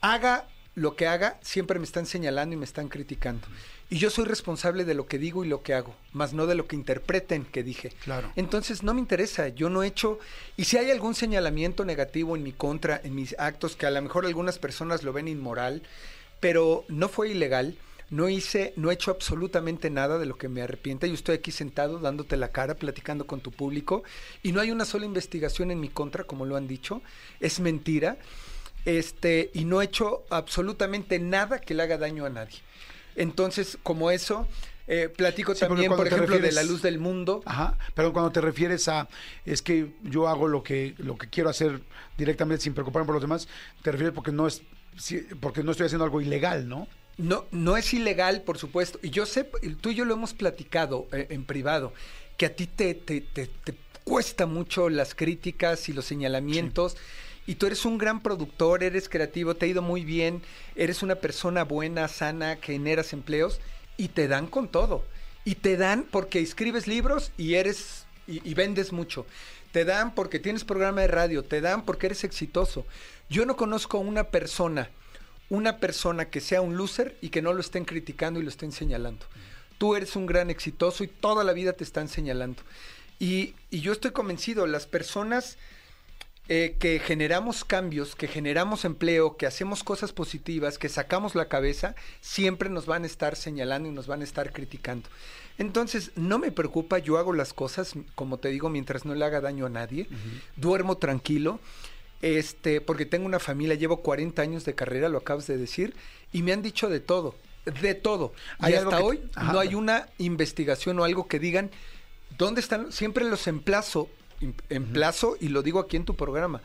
Haga 0.00 0.46
lo 0.80 0.96
que 0.96 1.06
haga, 1.06 1.38
siempre 1.42 1.78
me 1.78 1.84
están 1.84 2.06
señalando 2.06 2.54
y 2.54 2.56
me 2.56 2.64
están 2.64 2.88
criticando. 2.88 3.46
Y 3.90 3.98
yo 3.98 4.08
soy 4.08 4.24
responsable 4.24 4.86
de 4.86 4.94
lo 4.94 5.06
que 5.06 5.18
digo 5.18 5.44
y 5.44 5.48
lo 5.48 5.62
que 5.62 5.74
hago, 5.74 5.94
más 6.14 6.32
no 6.32 6.46
de 6.46 6.54
lo 6.54 6.66
que 6.66 6.74
interpreten 6.74 7.44
que 7.44 7.62
dije. 7.62 7.92
Claro. 8.02 8.32
Entonces 8.34 8.82
no 8.82 8.94
me 8.94 9.00
interesa, 9.00 9.48
yo 9.48 9.68
no 9.68 9.82
he 9.82 9.88
hecho, 9.88 10.18
y 10.56 10.64
si 10.64 10.78
hay 10.78 10.90
algún 10.90 11.14
señalamiento 11.14 11.84
negativo 11.84 12.34
en 12.34 12.42
mi 12.42 12.52
contra, 12.52 12.98
en 13.04 13.14
mis 13.14 13.38
actos, 13.38 13.76
que 13.76 13.84
a 13.84 13.90
lo 13.90 14.00
mejor 14.00 14.24
algunas 14.24 14.58
personas 14.58 15.02
lo 15.02 15.12
ven 15.12 15.28
inmoral, 15.28 15.82
pero 16.40 16.86
no 16.88 17.10
fue 17.10 17.28
ilegal, 17.28 17.76
no 18.08 18.30
hice, 18.30 18.72
no 18.76 18.90
he 18.90 18.94
hecho 18.94 19.10
absolutamente 19.10 19.90
nada 19.90 20.18
de 20.18 20.24
lo 20.24 20.38
que 20.38 20.48
me 20.48 20.62
arrepienta, 20.62 21.06
yo 21.06 21.12
estoy 21.12 21.34
aquí 21.34 21.52
sentado 21.52 21.98
dándote 21.98 22.38
la 22.38 22.52
cara, 22.52 22.74
platicando 22.76 23.26
con 23.26 23.42
tu 23.42 23.50
público, 23.50 24.02
y 24.42 24.52
no 24.52 24.62
hay 24.62 24.70
una 24.70 24.86
sola 24.86 25.04
investigación 25.04 25.70
en 25.70 25.78
mi 25.78 25.90
contra, 25.90 26.24
como 26.24 26.46
lo 26.46 26.56
han 26.56 26.66
dicho, 26.66 27.02
es 27.38 27.60
mentira, 27.60 28.16
este, 28.84 29.50
y 29.54 29.64
no 29.64 29.80
he 29.82 29.86
hecho 29.86 30.24
absolutamente 30.30 31.18
nada 31.18 31.60
que 31.60 31.74
le 31.74 31.82
haga 31.82 31.98
daño 31.98 32.26
a 32.26 32.30
nadie. 32.30 32.58
Entonces, 33.16 33.78
como 33.82 34.10
eso, 34.10 34.46
eh, 34.86 35.08
platico 35.14 35.54
Sí, 35.54 35.60
también, 35.60 35.94
por 35.94 36.06
ejemplo, 36.06 36.38
de 36.38 36.52
la 36.52 36.62
luz 36.62 36.82
del 36.82 36.98
mundo. 36.98 37.42
Ajá, 37.44 37.78
pero 37.94 38.12
cuando 38.12 38.32
te 38.32 38.40
refieres 38.40 38.88
a 38.88 39.08
es 39.44 39.62
que 39.62 39.92
yo 40.02 40.28
hago 40.28 40.48
lo 40.48 40.62
que 40.62 40.94
lo 40.98 41.16
que 41.18 41.28
quiero 41.28 41.50
hacer 41.50 41.80
directamente 42.16 42.62
sin 42.64 42.74
preocuparme 42.74 43.06
por 43.06 43.14
los 43.14 43.22
demás, 43.22 43.48
te 43.82 43.92
refieres 43.92 44.14
porque 44.14 44.32
no 44.32 44.46
es 44.46 44.62
porque 45.40 45.62
no 45.62 45.70
estoy 45.72 45.86
haciendo 45.86 46.04
algo 46.04 46.20
ilegal, 46.20 46.68
¿no? 46.68 46.88
No, 47.18 47.44
no 47.50 47.76
es 47.76 47.92
ilegal, 47.92 48.42
por 48.42 48.58
supuesto. 48.58 48.98
Y 49.02 49.10
yo 49.10 49.26
sé, 49.26 49.44
tú 49.80 49.90
y 49.90 49.94
yo 49.94 50.04
lo 50.04 50.14
hemos 50.14 50.32
platicado 50.34 51.06
eh, 51.12 51.26
en 51.30 51.44
privado, 51.44 51.92
que 52.36 52.46
a 52.46 52.56
ti 52.56 52.66
te, 52.66 52.94
te, 52.94 53.20
te- 53.20 53.46
te 53.46 53.74
cuesta 54.04 54.46
mucho 54.46 54.88
las 54.88 55.14
críticas 55.14 55.88
y 55.88 55.92
los 55.92 56.06
señalamientos. 56.06 56.96
Y 57.50 57.56
tú 57.56 57.66
eres 57.66 57.84
un 57.84 57.98
gran 57.98 58.22
productor, 58.22 58.84
eres 58.84 59.08
creativo, 59.08 59.56
te 59.56 59.66
ha 59.66 59.68
ido 59.68 59.82
muy 59.82 60.04
bien, 60.04 60.40
eres 60.76 61.02
una 61.02 61.16
persona 61.16 61.64
buena, 61.64 62.06
sana, 62.06 62.58
generas 62.62 63.12
empleos 63.12 63.58
y 63.96 64.06
te 64.06 64.28
dan 64.28 64.46
con 64.46 64.68
todo. 64.68 65.04
Y 65.44 65.56
te 65.56 65.76
dan 65.76 66.06
porque 66.08 66.38
escribes 66.38 66.86
libros 66.86 67.32
y 67.36 67.54
eres 67.54 68.06
y, 68.28 68.54
vendes 68.54 68.92
mucho. 68.92 69.26
Te 69.72 69.84
dan 69.84 70.14
porque 70.14 70.38
tienes 70.38 70.62
programa 70.62 71.00
de 71.00 71.08
radio, 71.08 71.42
te 71.42 71.60
dan 71.60 71.84
porque 71.84 72.06
eres 72.06 72.22
exitoso. 72.22 72.86
Yo 73.28 73.44
no 73.44 73.56
conozco 73.56 73.96
a 73.96 74.02
una 74.02 74.28
persona 74.28 74.88
una 75.48 75.78
persona 75.78 76.26
que 76.26 76.40
sea 76.40 76.60
un 76.60 76.76
loser 76.76 77.16
y 77.20 77.30
que 77.30 77.42
no 77.42 77.52
lo 77.52 77.58
estén 77.58 77.84
criticando 77.84 78.38
y 78.38 78.44
lo 78.44 78.48
estén 78.48 78.70
señalando. 78.70 79.26
Tú 79.76 79.96
eres 79.96 80.14
un 80.14 80.26
gran 80.26 80.50
exitoso 80.50 81.02
y 81.02 81.08
toda 81.08 81.42
la 81.42 81.52
vida 81.52 81.72
te 81.72 81.82
están 81.82 82.06
señalando. 82.06 82.62
Y 83.18 83.56
yo 83.72 83.90
estoy 83.90 84.12
convencido, 84.12 84.68
las 84.68 84.86
personas 84.86 85.58
eh, 86.48 86.76
que 86.80 86.98
generamos 86.98 87.64
cambios, 87.64 88.16
que 88.16 88.26
generamos 88.26 88.84
empleo, 88.84 89.36
que 89.36 89.46
hacemos 89.46 89.84
cosas 89.84 90.12
positivas, 90.12 90.78
que 90.78 90.88
sacamos 90.88 91.34
la 91.34 91.48
cabeza, 91.48 91.94
siempre 92.20 92.68
nos 92.70 92.86
van 92.86 93.04
a 93.04 93.06
estar 93.06 93.36
señalando 93.36 93.88
y 93.88 93.92
nos 93.92 94.06
van 94.08 94.20
a 94.22 94.24
estar 94.24 94.52
criticando. 94.52 95.08
Entonces, 95.58 96.10
no 96.16 96.38
me 96.38 96.50
preocupa, 96.50 96.98
yo 96.98 97.18
hago 97.18 97.32
las 97.34 97.52
cosas, 97.52 97.92
como 98.14 98.38
te 98.38 98.48
digo, 98.48 98.68
mientras 98.68 99.04
no 99.04 99.14
le 99.14 99.24
haga 99.24 99.40
daño 99.40 99.66
a 99.66 99.68
nadie, 99.70 100.08
duermo 100.56 100.96
tranquilo, 100.96 101.60
este, 102.22 102.80
porque 102.80 103.06
tengo 103.06 103.26
una 103.26 103.38
familia, 103.38 103.74
llevo 103.76 103.98
40 104.02 104.42
años 104.42 104.64
de 104.64 104.74
carrera, 104.74 105.08
lo 105.08 105.18
acabas 105.18 105.46
de 105.46 105.56
decir, 105.56 105.94
y 106.32 106.42
me 106.42 106.52
han 106.52 106.62
dicho 106.62 106.88
de 106.88 107.00
todo, 107.00 107.34
de 107.82 107.94
todo. 107.94 108.32
¿Hay 108.58 108.72
y 108.72 108.76
hasta 108.76 108.96
que- 108.98 109.02
hoy 109.02 109.22
Ajá. 109.34 109.52
no 109.52 109.60
hay 109.60 109.74
una 109.74 110.08
investigación 110.18 110.98
o 110.98 111.04
algo 111.04 111.28
que 111.28 111.38
digan, 111.38 111.70
¿dónde 112.38 112.60
están? 112.60 112.90
Siempre 112.92 113.24
los 113.24 113.46
emplazo, 113.46 114.08
em- 114.40 114.54
emplazo, 114.68 115.36
y 115.40 115.48
lo 115.48 115.62
digo 115.62 115.80
aquí 115.80 115.96
en 115.96 116.04
tu 116.04 116.16
programa, 116.16 116.62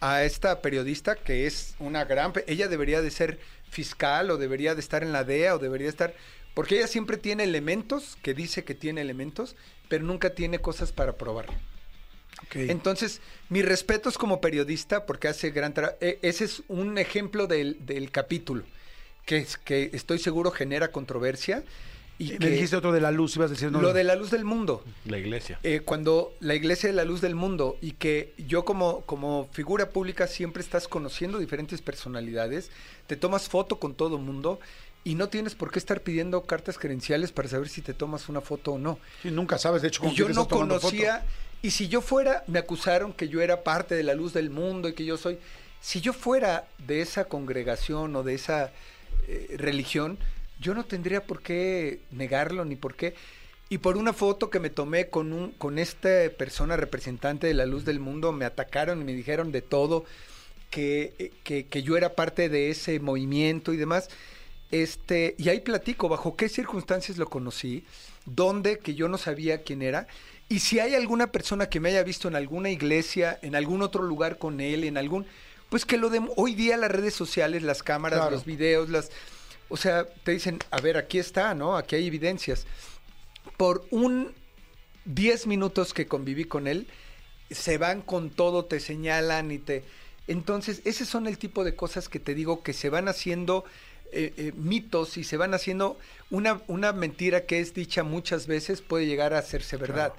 a 0.00 0.24
esta 0.24 0.60
periodista 0.62 1.14
que 1.16 1.46
es 1.46 1.74
una 1.78 2.04
gran... 2.04 2.32
Ella 2.46 2.68
debería 2.68 3.02
de 3.02 3.10
ser 3.10 3.38
fiscal 3.70 4.30
o 4.30 4.36
debería 4.36 4.74
de 4.74 4.80
estar 4.80 5.02
en 5.02 5.12
la 5.12 5.24
DEA 5.24 5.54
o 5.54 5.58
debería 5.58 5.88
estar... 5.88 6.14
Porque 6.54 6.76
ella 6.76 6.86
siempre 6.86 7.16
tiene 7.16 7.44
elementos, 7.44 8.18
que 8.22 8.34
dice 8.34 8.64
que 8.64 8.74
tiene 8.74 9.00
elementos, 9.00 9.56
pero 9.88 10.04
nunca 10.04 10.30
tiene 10.34 10.58
cosas 10.58 10.92
para 10.92 11.16
probar. 11.16 11.46
Ok. 12.44 12.56
Entonces, 12.56 13.20
mis 13.48 13.64
respetos 13.64 14.18
como 14.18 14.40
periodista, 14.40 15.06
porque 15.06 15.28
hace 15.28 15.50
gran 15.50 15.72
trabajo. 15.72 15.96
ese 16.00 16.44
es 16.44 16.62
un 16.68 16.98
ejemplo 16.98 17.46
del, 17.46 17.78
del 17.86 18.10
capítulo, 18.10 18.64
que, 19.24 19.38
es- 19.38 19.56
que 19.56 19.90
estoy 19.94 20.18
seguro 20.18 20.50
genera 20.50 20.88
controversia. 20.88 21.62
Y 22.18 22.32
me 22.32 22.38
que 22.38 22.50
dijiste 22.50 22.76
otro 22.76 22.92
de 22.92 23.00
la 23.00 23.10
luz, 23.10 23.34
ibas 23.36 23.50
a 23.50 23.54
decir 23.54 23.72
no. 23.72 23.80
lo 23.80 23.92
de 23.92 24.04
la 24.04 24.14
luz 24.14 24.30
del 24.30 24.44
mundo. 24.44 24.84
La 25.06 25.18
iglesia. 25.18 25.58
Eh, 25.62 25.80
cuando 25.84 26.34
la 26.40 26.54
iglesia 26.54 26.88
de 26.88 26.94
la 26.94 27.04
luz 27.04 27.20
del 27.20 27.34
mundo 27.34 27.78
y 27.80 27.92
que 27.92 28.32
yo 28.38 28.64
como, 28.64 29.00
como 29.02 29.48
figura 29.52 29.90
pública 29.90 30.26
siempre 30.26 30.62
estás 30.62 30.86
conociendo 30.88 31.38
diferentes 31.38 31.82
personalidades, 31.82 32.70
te 33.06 33.16
tomas 33.16 33.48
foto 33.48 33.80
con 33.80 33.94
todo 33.94 34.18
mundo 34.18 34.60
y 35.04 35.14
no 35.14 35.28
tienes 35.28 35.54
por 35.54 35.70
qué 35.72 35.78
estar 35.78 36.00
pidiendo 36.02 36.42
cartas 36.44 36.78
credenciales 36.78 37.32
para 37.32 37.48
saber 37.48 37.68
si 37.68 37.82
te 37.82 37.94
tomas 37.94 38.28
una 38.28 38.40
foto 38.40 38.72
o 38.72 38.78
no. 38.78 38.98
Sí, 39.22 39.30
nunca 39.30 39.58
sabes, 39.58 39.82
de 39.82 39.88
hecho, 39.88 40.02
con 40.02 40.10
Y 40.10 40.14
yo 40.14 40.28
no 40.28 40.46
conocía, 40.46 41.20
foto. 41.20 41.32
y 41.62 41.70
si 41.70 41.88
yo 41.88 42.00
fuera, 42.00 42.44
me 42.46 42.58
acusaron 42.60 43.12
que 43.12 43.28
yo 43.28 43.40
era 43.40 43.64
parte 43.64 43.96
de 43.96 44.04
la 44.04 44.14
luz 44.14 44.32
del 44.32 44.50
mundo 44.50 44.88
y 44.88 44.92
que 44.92 45.04
yo 45.04 45.16
soy, 45.16 45.38
si 45.80 46.00
yo 46.00 46.12
fuera 46.12 46.68
de 46.86 47.00
esa 47.00 47.24
congregación 47.24 48.14
o 48.14 48.22
de 48.22 48.34
esa 48.34 48.70
eh, 49.26 49.56
religión, 49.58 50.18
yo 50.62 50.72
no 50.74 50.84
tendría 50.84 51.24
por 51.26 51.42
qué 51.42 52.00
negarlo 52.10 52.64
ni 52.64 52.76
por 52.76 52.94
qué. 52.94 53.14
Y 53.68 53.78
por 53.78 53.96
una 53.96 54.12
foto 54.12 54.48
que 54.50 54.60
me 54.60 54.70
tomé 54.70 55.08
con 55.08 55.32
un 55.32 55.50
con 55.52 55.78
esta 55.78 56.30
persona 56.38 56.76
representante 56.76 57.46
de 57.46 57.54
la 57.54 57.66
luz 57.66 57.84
del 57.84 58.00
mundo, 58.00 58.32
me 58.32 58.44
atacaron 58.44 59.00
y 59.00 59.04
me 59.04 59.14
dijeron 59.14 59.50
de 59.50 59.62
todo, 59.62 60.04
que, 60.70 61.14
eh, 61.18 61.32
que, 61.44 61.66
que 61.66 61.82
yo 61.82 61.96
era 61.96 62.14
parte 62.14 62.48
de 62.48 62.70
ese 62.70 63.00
movimiento 63.00 63.72
y 63.72 63.76
demás. 63.76 64.08
Este, 64.70 65.34
y 65.38 65.50
ahí 65.50 65.60
platico 65.60 66.08
bajo 66.08 66.34
qué 66.34 66.48
circunstancias 66.48 67.18
lo 67.18 67.28
conocí, 67.28 67.84
dónde, 68.24 68.78
que 68.78 68.94
yo 68.94 69.06
no 69.08 69.18
sabía 69.18 69.62
quién 69.62 69.82
era, 69.82 70.06
y 70.48 70.60
si 70.60 70.80
hay 70.80 70.94
alguna 70.94 71.26
persona 71.28 71.68
que 71.68 71.78
me 71.80 71.90
haya 71.90 72.02
visto 72.02 72.28
en 72.28 72.36
alguna 72.36 72.70
iglesia, 72.70 73.38
en 73.42 73.54
algún 73.54 73.82
otro 73.82 74.02
lugar 74.02 74.38
con 74.38 74.60
él, 74.60 74.84
en 74.84 74.96
algún, 74.96 75.26
pues 75.68 75.84
que 75.84 75.98
lo 75.98 76.08
de 76.08 76.22
hoy 76.36 76.54
día 76.54 76.76
las 76.78 76.90
redes 76.90 77.14
sociales, 77.14 77.62
las 77.62 77.82
cámaras, 77.82 78.20
Claro. 78.20 78.32
los 78.36 78.44
videos, 78.44 78.88
las, 78.88 79.10
o 79.72 79.76
sea, 79.78 80.04
te 80.04 80.32
dicen, 80.32 80.58
a 80.70 80.82
ver, 80.82 80.98
aquí 80.98 81.18
está, 81.18 81.54
¿no? 81.54 81.78
Aquí 81.78 81.96
hay 81.96 82.06
evidencias. 82.06 82.66
Por 83.56 83.86
un 83.90 84.34
10 85.06 85.46
minutos 85.46 85.94
que 85.94 86.06
conviví 86.06 86.44
con 86.44 86.66
él, 86.66 86.86
se 87.50 87.78
van 87.78 88.02
con 88.02 88.28
todo, 88.28 88.66
te 88.66 88.80
señalan 88.80 89.50
y 89.50 89.58
te... 89.58 89.82
Entonces, 90.26 90.82
ese 90.84 91.06
son 91.06 91.26
el 91.26 91.38
tipo 91.38 91.64
de 91.64 91.74
cosas 91.74 92.10
que 92.10 92.20
te 92.20 92.34
digo 92.34 92.62
que 92.62 92.74
se 92.74 92.90
van 92.90 93.08
haciendo 93.08 93.64
eh, 94.12 94.34
eh, 94.36 94.52
mitos 94.56 95.16
y 95.16 95.24
se 95.24 95.38
van 95.38 95.54
haciendo 95.54 95.98
una, 96.30 96.60
una 96.66 96.92
mentira 96.92 97.46
que 97.46 97.60
es 97.60 97.72
dicha 97.72 98.02
muchas 98.02 98.46
veces 98.46 98.82
puede 98.82 99.06
llegar 99.06 99.32
a 99.32 99.38
hacerse 99.38 99.78
verdad. 99.78 100.12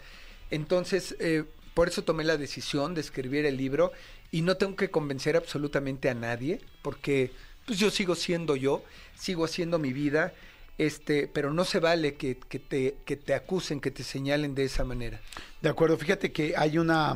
Entonces, 0.50 1.16
eh, 1.20 1.44
por 1.76 1.90
eso 1.90 2.04
tomé 2.04 2.24
la 2.24 2.38
decisión 2.38 2.96
de 2.96 3.02
escribir 3.02 3.46
el 3.46 3.58
libro 3.58 3.92
y 4.32 4.42
no 4.42 4.58
tengo 4.58 4.76
que 4.76 4.90
convencer 4.90 5.38
absolutamente 5.38 6.10
a 6.10 6.16
nadie 6.16 6.60
porque 6.82 7.32
pues 7.66 7.80
yo 7.80 7.90
sigo 7.92 8.16
siendo 8.16 8.56
yo, 8.56 8.84
sigo 9.16 9.46
haciendo 9.46 9.80
mi 9.80 9.94
vida, 9.94 10.34
este, 10.78 11.30
pero 11.32 11.54
no 11.54 11.66
se 11.66 11.80
vale 11.80 12.16
que, 12.16 12.38
que 12.38 12.60
te, 12.60 12.96
que 13.06 13.16
te 13.16 13.34
acusen, 13.34 13.80
que 13.80 13.92
te 13.92 14.04
señalen 14.04 14.56
de 14.56 14.66
esa 14.66 14.84
manera. 14.84 15.20
De 15.62 15.70
acuerdo, 15.70 15.98
fíjate 15.98 16.32
que 16.32 16.56
hay 16.58 16.78
una 16.78 17.16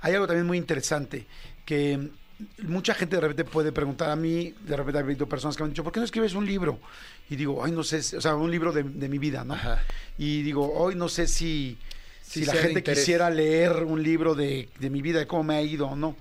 hay 0.00 0.14
algo 0.14 0.26
también 0.26 0.46
muy 0.46 0.58
interesante 0.58 1.26
que 1.64 2.10
mucha 2.62 2.94
gente 2.94 3.16
de 3.16 3.22
repente 3.22 3.44
puede 3.44 3.72
preguntar 3.72 4.10
a 4.10 4.16
mí, 4.16 4.54
de 4.60 4.76
repente 4.76 4.98
ha 4.98 5.02
habido 5.02 5.26
personas 5.26 5.56
que 5.56 5.62
me 5.62 5.66
han 5.66 5.70
dicho, 5.72 5.82
¿por 5.82 5.92
qué 5.92 6.00
no 6.00 6.04
escribes 6.04 6.34
un 6.34 6.46
libro? 6.46 6.78
Y 7.30 7.36
digo, 7.36 7.64
ay, 7.64 7.72
no 7.72 7.82
sé, 7.82 8.16
o 8.16 8.20
sea, 8.20 8.34
un 8.36 8.50
libro 8.50 8.72
de, 8.72 8.82
de 8.82 9.08
mi 9.08 9.18
vida, 9.18 9.42
¿no? 9.44 9.54
Ajá. 9.54 9.82
Y 10.18 10.42
digo, 10.42 10.72
hoy 10.72 10.94
no 10.94 11.08
sé 11.08 11.26
si, 11.26 11.78
si, 12.22 12.40
Si 12.40 12.46
la 12.46 12.54
gente 12.54 12.82
quisiera 12.82 13.30
leer 13.30 13.84
un 13.84 14.02
libro 14.02 14.34
de, 14.34 14.68
de 14.78 14.90
mi 14.90 15.02
vida, 15.02 15.18
de 15.18 15.26
cómo 15.26 15.44
me 15.44 15.56
ha 15.56 15.62
ido 15.62 15.88
o 15.88 15.96
no. 15.96 16.14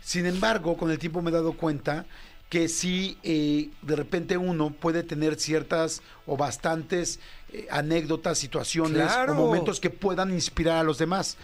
Sin 0.00 0.26
embargo, 0.26 0.76
con 0.76 0.90
el 0.90 0.98
tiempo 0.98 1.20
me 1.20 1.30
he 1.30 1.34
dado 1.34 1.52
cuenta 1.52 2.06
que 2.48 2.68
sí, 2.68 3.18
eh, 3.22 3.68
de 3.82 3.96
repente 3.96 4.36
uno 4.38 4.70
puede 4.70 5.02
tener 5.02 5.38
ciertas 5.38 6.00
o 6.26 6.36
bastantes 6.36 7.20
eh, 7.52 7.66
anécdotas, 7.70 8.38
situaciones 8.38 9.02
Claro. 9.10 9.32
o 9.32 9.36
momentos 9.36 9.80
que 9.80 9.90
puedan 9.90 10.30
inspirar 10.32 10.76
a 10.78 10.82
los 10.82 10.98
demás. 10.98 11.36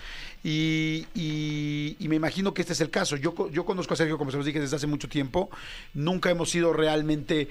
Y, 0.42 1.06
y- 1.14 1.96
y 1.99 2.08
me 2.08 2.16
imagino 2.16 2.52
que 2.52 2.61
este 2.62 2.75
es 2.75 2.80
el 2.80 2.90
caso. 2.90 3.16
Yo, 3.16 3.34
yo 3.50 3.64
conozco 3.64 3.94
a 3.94 3.96
Sergio, 3.96 4.18
como 4.18 4.30
se 4.30 4.37
los 4.37 4.44
dije, 4.46 4.61
desde 4.61 4.76
hace 4.76 4.87
mucho 4.87 5.08
tiempo. 5.08 5.50
Nunca 5.94 6.30
hemos 6.30 6.50
sido 6.50 6.73
realmente 6.73 7.49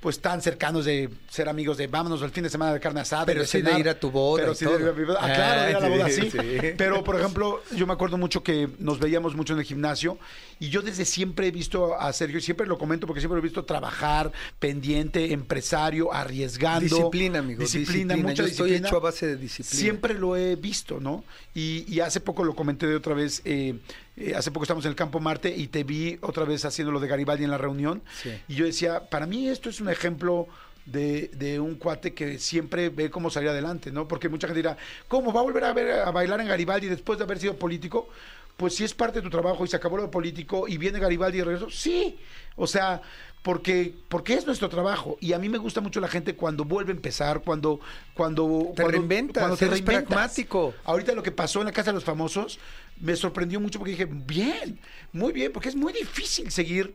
pues 0.00 0.18
tan 0.20 0.42
cercanos 0.42 0.84
de 0.84 1.08
ser 1.30 1.48
amigos 1.48 1.76
de 1.76 1.86
vámonos 1.86 2.20
al 2.24 2.32
fin 2.32 2.42
de 2.42 2.50
semana 2.50 2.72
de 2.74 2.80
carne 2.80 3.02
asada. 3.02 3.24
Pero 3.24 3.42
de 3.42 3.46
sí 3.46 3.62
de 3.62 3.78
ir 3.78 3.88
a 3.88 4.00
tu 4.00 4.10
boda 4.10 4.40
Pero 4.42 4.52
y 4.52 4.56
sí 4.56 4.64
de 4.64 4.72
ir 4.82 4.88
a 4.88 4.92
mi 4.92 5.04
boda. 5.04 5.18
Ah, 5.22 5.32
claro, 5.32 5.62
de 5.62 5.70
ir 5.70 5.76
a 5.76 5.80
la 5.80 5.86
Ah, 5.86 5.90
boda, 5.90 6.08
sí, 6.10 6.22
sí. 6.22 6.30
sí. 6.30 6.38
Pero, 6.76 7.04
por 7.04 7.14
ejemplo, 7.20 7.62
yo 7.76 7.86
me 7.86 7.92
acuerdo 7.92 8.18
mucho 8.18 8.42
que 8.42 8.68
nos 8.80 8.98
veíamos 8.98 9.36
mucho 9.36 9.52
en 9.52 9.60
el 9.60 9.64
gimnasio 9.64 10.18
y 10.62 10.68
yo 10.68 10.80
desde 10.80 11.04
siempre 11.04 11.48
he 11.48 11.50
visto 11.50 11.98
a 11.98 12.12
Sergio, 12.12 12.38
y 12.38 12.40
siempre 12.40 12.68
lo 12.68 12.78
comento 12.78 13.04
porque 13.08 13.20
siempre 13.20 13.34
lo 13.34 13.40
he 13.40 13.42
visto 13.42 13.64
trabajar, 13.64 14.30
pendiente, 14.60 15.32
empresario, 15.32 16.14
arriesgando. 16.14 16.84
Disciplina, 16.84 17.40
amigo. 17.40 17.62
Disciplina, 17.62 18.16
mucha 18.16 18.34
Yo 18.34 18.44
estoy 18.44 18.68
disciplina. 18.68 18.86
hecho 18.86 18.96
a 18.96 19.00
base 19.00 19.26
de 19.26 19.36
disciplina. 19.38 19.80
Siempre 19.80 20.14
lo 20.14 20.36
he 20.36 20.54
visto, 20.54 21.00
¿no? 21.00 21.24
Y, 21.52 21.84
y 21.92 21.98
hace 21.98 22.20
poco 22.20 22.44
lo 22.44 22.54
comenté 22.54 22.86
de 22.86 22.94
otra 22.94 23.12
vez, 23.12 23.42
eh, 23.44 23.74
eh, 24.16 24.34
hace 24.36 24.52
poco 24.52 24.62
estamos 24.62 24.84
en 24.84 24.90
el 24.90 24.94
Campo 24.94 25.18
Marte 25.18 25.52
y 25.52 25.66
te 25.66 25.82
vi 25.82 26.16
otra 26.20 26.44
vez 26.44 26.64
haciendo 26.64 26.92
lo 26.92 27.00
de 27.00 27.08
Garibaldi 27.08 27.42
en 27.42 27.50
la 27.50 27.58
reunión. 27.58 28.00
Sí. 28.22 28.30
Y 28.46 28.54
yo 28.54 28.64
decía, 28.64 29.08
para 29.10 29.26
mí 29.26 29.48
esto 29.48 29.68
es 29.68 29.80
un 29.80 29.88
ejemplo 29.88 30.46
de, 30.86 31.28
de 31.34 31.58
un 31.58 31.74
cuate 31.74 32.14
que 32.14 32.38
siempre 32.38 32.88
ve 32.88 33.10
cómo 33.10 33.30
salir 33.30 33.48
adelante, 33.48 33.90
¿no? 33.90 34.06
Porque 34.06 34.28
mucha 34.28 34.46
gente 34.46 34.60
dirá, 34.60 34.76
¿cómo 35.08 35.32
va 35.32 35.40
a 35.40 35.42
volver 35.42 35.64
a, 35.64 35.72
ver, 35.72 35.90
a 36.02 36.10
bailar 36.12 36.40
en 36.40 36.46
Garibaldi 36.46 36.86
después 36.88 37.18
de 37.18 37.24
haber 37.24 37.38
sido 37.38 37.56
político? 37.56 38.08
Pues 38.56 38.76
si 38.76 38.84
es 38.84 38.94
parte 38.94 39.18
de 39.18 39.22
tu 39.22 39.30
trabajo 39.30 39.64
y 39.64 39.68
se 39.68 39.76
acabó 39.76 39.96
lo 39.96 40.10
político 40.10 40.68
y 40.68 40.78
viene 40.78 40.98
Garibaldi 40.98 41.38
y 41.38 41.42
regreso, 41.42 41.70
sí. 41.70 42.18
O 42.56 42.66
sea, 42.66 43.02
porque, 43.42 43.92
porque 44.08 44.34
es 44.34 44.46
nuestro 44.46 44.68
trabajo. 44.68 45.16
Y 45.20 45.32
a 45.32 45.38
mí 45.38 45.48
me 45.48 45.58
gusta 45.58 45.80
mucho 45.80 46.00
la 46.00 46.08
gente 46.08 46.36
cuando 46.36 46.64
vuelve 46.64 46.92
a 46.92 46.94
empezar, 46.94 47.40
cuando... 47.40 47.80
cuando 48.14 48.72
Te 48.76 48.82
cuando, 48.82 48.88
reinventas, 48.90 49.40
cuando 49.42 49.56
te 49.56 49.64
eres 49.66 49.82
pragmático. 49.82 50.74
Ahorita 50.84 51.12
lo 51.14 51.22
que 51.22 51.32
pasó 51.32 51.60
en 51.60 51.66
la 51.66 51.72
Casa 51.72 51.90
de 51.90 51.94
los 51.94 52.04
Famosos 52.04 52.58
me 53.00 53.16
sorprendió 53.16 53.58
mucho 53.58 53.78
porque 53.80 53.92
dije, 53.92 54.08
bien, 54.08 54.78
muy 55.12 55.32
bien, 55.32 55.52
porque 55.52 55.68
es 55.70 55.74
muy 55.76 55.92
difícil 55.92 56.52
seguir 56.52 56.94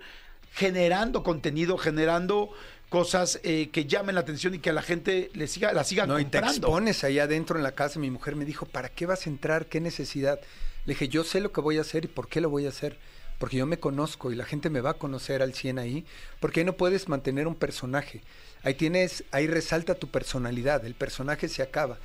generando 0.53 1.21
contenido, 1.21 1.77
generando 1.77 2.51
cosas 2.89 3.41
eh, 3.43 3.69
que 3.71 3.85
llamen 3.85 4.15
la 4.15 4.21
atención 4.21 4.53
y 4.53 4.59
que 4.59 4.69
a 4.69 4.73
la 4.73 4.81
gente 4.81 5.29
le 5.33 5.47
siga, 5.47 5.73
la 5.73 5.83
siga 5.83 6.05
No, 6.05 6.17
y 6.19 6.23
te 6.23 6.37
comprando. 6.39 6.67
expones 6.67 7.03
allá 7.03 7.23
adentro 7.23 7.57
en 7.57 7.63
la 7.63 7.73
casa. 7.73 7.99
Mi 7.99 8.09
mujer 8.09 8.37
me 8.37 8.45
dijo, 8.45 8.65
¿para 8.65 8.87
qué 8.89 9.05
vas 9.05 9.27
a 9.27 9.29
entrar? 9.29 9.65
¿Qué 9.65 9.81
necesidad? 9.81 10.39
Le 10.87 10.93
dije, 10.93 11.09
yo 11.09 11.23
sé 11.23 11.41
lo 11.41 11.51
que 11.51 11.61
voy 11.61 11.77
a 11.77 11.81
hacer 11.81 12.05
y 12.05 12.07
por 12.07 12.29
qué 12.29 12.41
lo 12.41 12.49
voy 12.49 12.65
a 12.65 12.69
hacer. 12.69 12.97
Porque 13.37 13.57
yo 13.57 13.67
me 13.67 13.77
conozco 13.77 14.31
y 14.31 14.35
la 14.35 14.45
gente 14.45 14.71
me 14.71 14.81
va 14.81 14.91
a 14.91 14.93
conocer 14.95 15.43
al 15.43 15.53
100 15.53 15.77
ahí. 15.77 16.05
Porque 16.39 16.61
ahí 16.61 16.65
no 16.65 16.73
puedes 16.73 17.07
mantener 17.09 17.45
un 17.45 17.55
personaje. 17.55 18.21
Ahí 18.63 18.73
tienes, 18.73 19.23
ahí 19.31 19.45
resalta 19.45 19.93
tu 19.93 20.07
personalidad. 20.07 20.83
El 20.85 20.95
personaje 20.95 21.49
se 21.49 21.61
acaba. 21.61 21.99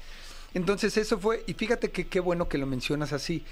Entonces 0.52 0.96
eso 0.98 1.18
fue, 1.18 1.44
y 1.46 1.54
fíjate 1.54 1.90
que 1.90 2.08
qué 2.08 2.20
bueno 2.20 2.48
que 2.48 2.58
lo 2.58 2.66
mencionas 2.66 3.12
así. 3.12 3.44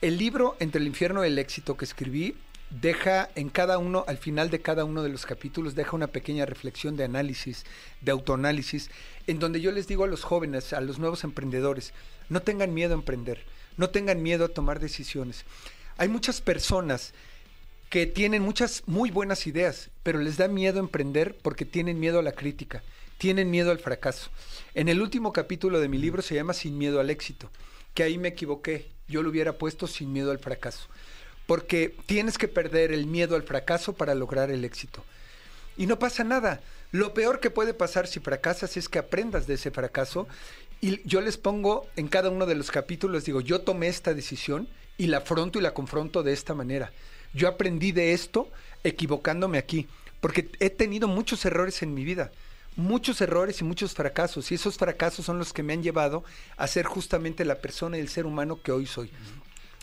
El 0.00 0.18
libro 0.18 0.56
Entre 0.60 0.80
el 0.80 0.86
infierno 0.86 1.24
y 1.24 1.28
el 1.28 1.38
éxito 1.38 1.76
que 1.76 1.84
escribí 1.84 2.36
deja 2.70 3.28
en 3.34 3.48
cada 3.48 3.78
uno, 3.78 4.04
al 4.06 4.18
final 4.18 4.50
de 4.50 4.60
cada 4.60 4.84
uno 4.84 5.02
de 5.02 5.08
los 5.08 5.26
capítulos, 5.26 5.74
deja 5.74 5.96
una 5.96 6.08
pequeña 6.08 6.46
reflexión 6.46 6.96
de 6.96 7.04
análisis, 7.04 7.64
de 8.00 8.12
autoanálisis, 8.12 8.90
en 9.26 9.38
donde 9.38 9.60
yo 9.60 9.72
les 9.72 9.86
digo 9.86 10.04
a 10.04 10.08
los 10.08 10.24
jóvenes, 10.24 10.72
a 10.72 10.80
los 10.80 10.98
nuevos 10.98 11.24
emprendedores, 11.24 11.92
no 12.28 12.40
tengan 12.40 12.74
miedo 12.74 12.92
a 12.92 12.98
emprender, 12.98 13.44
no 13.76 13.90
tengan 13.90 14.22
miedo 14.22 14.44
a 14.44 14.48
tomar 14.48 14.80
decisiones. 14.80 15.44
Hay 15.98 16.08
muchas 16.08 16.40
personas 16.40 17.12
que 17.90 18.06
tienen 18.06 18.42
muchas 18.42 18.82
muy 18.86 19.10
buenas 19.10 19.46
ideas, 19.46 19.90
pero 20.02 20.18
les 20.18 20.36
da 20.36 20.48
miedo 20.48 20.80
emprender 20.80 21.36
porque 21.42 21.64
tienen 21.64 22.00
miedo 22.00 22.18
a 22.18 22.22
la 22.22 22.32
crítica, 22.32 22.82
tienen 23.18 23.50
miedo 23.50 23.70
al 23.70 23.78
fracaso. 23.78 24.30
En 24.74 24.88
el 24.88 25.00
último 25.00 25.32
capítulo 25.32 25.80
de 25.80 25.88
mi 25.88 25.98
libro 25.98 26.22
se 26.22 26.34
llama 26.34 26.52
Sin 26.52 26.76
miedo 26.76 27.00
al 27.00 27.10
éxito, 27.10 27.50
que 27.94 28.02
ahí 28.02 28.18
me 28.18 28.28
equivoqué, 28.28 28.88
yo 29.08 29.22
lo 29.22 29.30
hubiera 29.30 29.58
puesto 29.58 29.86
sin 29.86 30.12
miedo 30.12 30.30
al 30.30 30.38
fracaso, 30.38 30.88
porque 31.46 31.94
tienes 32.06 32.38
que 32.38 32.48
perder 32.48 32.92
el 32.92 33.06
miedo 33.06 33.36
al 33.36 33.44
fracaso 33.44 33.94
para 33.94 34.14
lograr 34.14 34.50
el 34.50 34.64
éxito. 34.64 35.04
Y 35.76 35.86
no 35.86 35.98
pasa 35.98 36.24
nada. 36.24 36.60
Lo 36.92 37.14
peor 37.14 37.40
que 37.40 37.50
puede 37.50 37.74
pasar 37.74 38.06
si 38.06 38.20
fracasas 38.20 38.76
es 38.76 38.88
que 38.88 38.98
aprendas 38.98 39.46
de 39.46 39.54
ese 39.54 39.70
fracaso. 39.70 40.26
Y 40.80 41.00
yo 41.08 41.20
les 41.20 41.36
pongo 41.36 41.86
en 41.96 42.08
cada 42.08 42.30
uno 42.30 42.46
de 42.46 42.54
los 42.54 42.70
capítulos, 42.70 43.24
digo, 43.24 43.40
yo 43.40 43.62
tomé 43.62 43.88
esta 43.88 44.14
decisión 44.14 44.68
y 44.98 45.06
la 45.06 45.18
afronto 45.18 45.58
y 45.58 45.62
la 45.62 45.74
confronto 45.74 46.22
de 46.22 46.32
esta 46.32 46.54
manera. 46.54 46.92
Yo 47.32 47.48
aprendí 47.48 47.92
de 47.92 48.12
esto 48.12 48.50
equivocándome 48.84 49.58
aquí, 49.58 49.88
porque 50.20 50.50
he 50.60 50.70
tenido 50.70 51.08
muchos 51.08 51.44
errores 51.44 51.82
en 51.82 51.94
mi 51.94 52.04
vida, 52.04 52.30
muchos 52.76 53.20
errores 53.20 53.60
y 53.60 53.64
muchos 53.64 53.94
fracasos, 53.94 54.50
y 54.50 54.54
esos 54.54 54.76
fracasos 54.76 55.24
son 55.24 55.38
los 55.38 55.52
que 55.52 55.62
me 55.62 55.72
han 55.72 55.82
llevado 55.82 56.24
a 56.56 56.66
ser 56.66 56.86
justamente 56.86 57.44
la 57.44 57.56
persona 57.56 57.96
y 57.96 58.00
el 58.00 58.08
ser 58.08 58.26
humano 58.26 58.60
que 58.62 58.72
hoy 58.72 58.86
soy. 58.86 59.10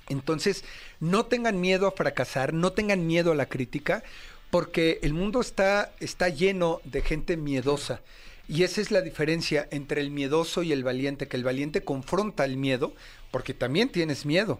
Entonces, 0.09 0.63
no 0.99 1.25
tengan 1.25 1.59
miedo 1.61 1.87
a 1.87 1.91
fracasar, 1.91 2.53
no 2.53 2.73
tengan 2.73 3.05
miedo 3.07 3.31
a 3.31 3.35
la 3.35 3.47
crítica, 3.47 4.03
porque 4.49 4.99
el 5.01 5.13
mundo 5.13 5.41
está, 5.41 5.93
está 5.99 6.29
lleno 6.29 6.81
de 6.83 7.01
gente 7.01 7.37
miedosa. 7.37 8.01
Y 8.47 8.63
esa 8.63 8.81
es 8.81 8.91
la 8.91 9.01
diferencia 9.01 9.67
entre 9.71 10.01
el 10.01 10.11
miedoso 10.11 10.63
y 10.63 10.73
el 10.73 10.83
valiente, 10.83 11.27
que 11.27 11.37
el 11.37 11.43
valiente 11.43 11.83
confronta 11.83 12.43
el 12.45 12.57
miedo, 12.57 12.93
porque 13.31 13.53
también 13.53 13.89
tienes 13.89 14.25
miedo. 14.25 14.59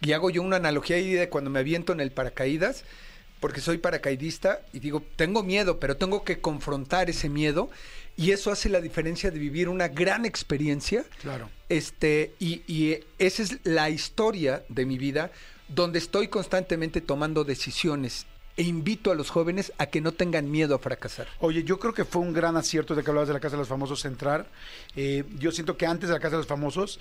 Y 0.00 0.12
hago 0.12 0.28
yo 0.30 0.42
una 0.42 0.56
analogía 0.56 0.96
ahí 0.96 1.12
de 1.12 1.28
cuando 1.28 1.50
me 1.50 1.60
aviento 1.60 1.92
en 1.92 2.00
el 2.00 2.12
paracaídas, 2.12 2.84
porque 3.40 3.60
soy 3.60 3.78
paracaidista, 3.78 4.60
y 4.72 4.80
digo, 4.80 5.02
tengo 5.16 5.42
miedo, 5.42 5.80
pero 5.80 5.96
tengo 5.96 6.24
que 6.24 6.40
confrontar 6.40 7.08
ese 7.10 7.28
miedo, 7.28 7.70
y 8.16 8.30
eso 8.30 8.50
hace 8.52 8.68
la 8.68 8.80
diferencia 8.80 9.30
de 9.30 9.38
vivir 9.38 9.68
una 9.68 9.88
gran 9.88 10.24
experiencia 10.24 11.04
Claro. 11.20 11.50
este, 11.68 12.34
y, 12.38 12.62
y 12.66 13.00
esa 13.18 13.42
es 13.42 13.58
la 13.64 13.90
historia 13.90 14.64
de 14.68 14.86
mi 14.86 14.98
vida, 14.98 15.30
donde 15.68 15.98
estoy 15.98 16.28
constantemente 16.28 17.00
tomando 17.00 17.44
decisiones 17.44 18.26
e 18.56 18.62
invito 18.62 19.10
a 19.10 19.14
los 19.14 19.30
jóvenes 19.30 19.72
a 19.78 19.86
que 19.86 20.00
no 20.00 20.12
tengan 20.12 20.50
miedo 20.50 20.74
a 20.74 20.78
fracasar. 20.78 21.26
Oye, 21.40 21.64
yo 21.64 21.78
creo 21.78 21.92
que 21.92 22.04
fue 22.04 22.22
un 22.22 22.32
gran 22.32 22.56
acierto 22.56 22.94
de 22.94 23.02
que 23.02 23.10
hablabas 23.10 23.28
de 23.28 23.34
la 23.34 23.40
Casa 23.40 23.56
de 23.56 23.60
los 23.60 23.68
Famosos 23.68 24.04
entrar. 24.04 24.46
Eh, 24.94 25.24
yo 25.38 25.50
siento 25.50 25.76
que 25.76 25.86
antes 25.86 26.08
de 26.08 26.14
la 26.14 26.20
Casa 26.20 26.32
de 26.32 26.38
los 26.38 26.46
Famosos, 26.46 27.00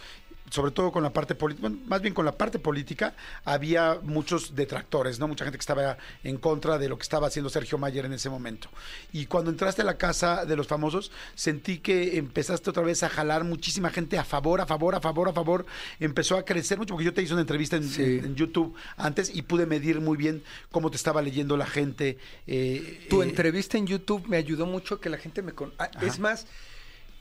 sobre 0.50 0.71
todo 0.71 0.91
con 0.91 1.01
la 1.03 1.12
parte 1.12 1.35
política, 1.35 1.67
bueno, 1.67 1.83
más 1.88 2.01
bien 2.01 2.13
con 2.13 2.25
la 2.25 2.33
parte 2.38 2.59
política, 2.59 3.15
había 3.45 4.00
muchos 4.03 4.55
detractores, 4.55 5.19
¿no? 5.19 5.27
Mucha 5.27 5.45
gente 5.45 5.57
que 5.57 5.62
estaba 5.62 5.97
en 6.23 6.38
contra 6.38 6.77
de 6.77 6.89
lo 6.89 6.97
que 6.97 7.03
estaba 7.03 7.27
haciendo 7.27 7.50
Sergio 7.50 7.77
Mayer 7.77 8.05
en 8.05 8.13
ese 8.13 8.29
momento. 8.29 8.69
Y 9.12 9.25
cuando 9.25 9.50
entraste 9.51 9.81
a 9.81 9.85
la 9.85 9.97
Casa 9.97 10.45
de 10.45 10.55
los 10.55 10.67
Famosos, 10.67 11.12
sentí 11.35 11.79
que 11.79 12.17
empezaste 12.17 12.69
otra 12.69 12.83
vez 12.83 13.03
a 13.03 13.09
jalar 13.09 13.43
muchísima 13.43 13.89
gente 13.89 14.17
a 14.17 14.23
favor, 14.23 14.62
a 14.62 14.65
favor, 14.65 14.95
a 14.95 15.00
favor, 15.01 15.29
a 15.29 15.33
favor. 15.33 15.65
Empezó 16.00 16.38
a 16.38 16.43
crecer 16.45 16.77
mucho, 16.77 16.93
porque 16.93 17.05
yo 17.05 17.13
te 17.13 17.21
hice 17.21 17.33
una 17.33 17.41
entrevista 17.41 17.75
en, 17.77 17.89
Sí. 17.89 18.03
en- 18.03 18.25
en 18.25 18.35
YouTube 18.35 18.75
antes 18.97 19.33
y 19.33 19.41
pude 19.43 19.65
medir 19.65 20.01
muy 20.01 20.17
bien 20.17 20.43
cómo 20.71 20.91
te 20.91 20.97
estaba 20.97 21.21
leyendo 21.21 21.57
la 21.57 21.65
gente. 21.65 22.17
eh, 22.47 23.07
Tu 23.09 23.21
eh, 23.21 23.25
entrevista 23.25 23.77
en 23.77 23.88
YouTube 23.88 24.27
me 24.27 24.38
ayudó 24.38 24.65
mucho 24.65 25.00
que 25.00 25.09
la 25.09 25.17
gente 25.17 25.41
me... 25.41 25.53
Con... 25.53 25.73
Ah, 25.79 25.89
es 26.01 26.19
más, 26.19 26.45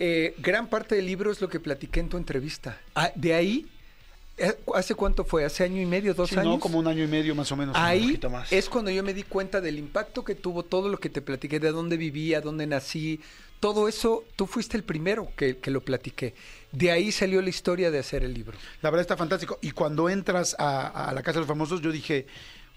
eh, 0.04 0.34
gran 0.38 0.66
parte 0.68 0.96
del 0.96 1.06
libro 1.06 1.30
es 1.30 1.40
lo 1.40 1.48
que 1.48 1.60
platiqué 1.60 2.00
en 2.00 2.08
tu 2.08 2.16
entrevista. 2.16 2.76
Ah, 2.96 3.12
de 3.14 3.34
ahí, 3.34 3.68
eh, 4.36 4.52
¿hace 4.74 4.96
cuánto 4.96 5.24
fue? 5.24 5.44
¿Hace 5.44 5.62
año 5.62 5.80
y 5.80 5.86
medio, 5.86 6.12
dos 6.12 6.30
sí, 6.30 6.34
años? 6.36 6.54
no, 6.54 6.58
como 6.58 6.80
un 6.80 6.88
año 6.88 7.04
y 7.04 7.06
medio 7.06 7.36
más 7.36 7.52
o 7.52 7.56
menos. 7.56 7.76
un 7.76 7.80
Ahí 7.80 8.06
poquito 8.06 8.28
más. 8.30 8.52
es 8.52 8.68
cuando 8.68 8.90
yo 8.90 9.04
me 9.04 9.14
di 9.14 9.22
cuenta 9.22 9.60
del 9.60 9.78
impacto 9.78 10.24
que 10.24 10.34
tuvo 10.34 10.64
todo 10.64 10.88
lo 10.88 10.98
que 10.98 11.08
te 11.08 11.22
platiqué, 11.22 11.60
de 11.60 11.70
dónde 11.70 11.96
vivía, 11.96 12.40
dónde 12.40 12.66
nací, 12.66 13.20
todo 13.60 13.86
eso, 13.86 14.24
tú 14.34 14.46
fuiste 14.48 14.76
el 14.76 14.82
primero 14.82 15.28
que, 15.36 15.58
que 15.58 15.70
lo 15.70 15.82
platiqué. 15.82 16.34
De 16.72 16.90
ahí 16.90 17.12
salió 17.12 17.40
la 17.40 17.50
historia 17.50 17.92
de 17.92 18.00
hacer 18.00 18.24
el 18.24 18.34
libro. 18.34 18.58
La 18.80 18.90
verdad 18.90 19.02
está 19.02 19.16
fantástico. 19.16 19.58
Y 19.62 19.70
cuando 19.70 20.08
entras 20.08 20.56
a, 20.58 21.08
a 21.10 21.12
la 21.12 21.22
Casa 21.22 21.34
de 21.34 21.40
los 21.42 21.48
Famosos, 21.48 21.80
yo 21.80 21.92
dije, 21.92 22.26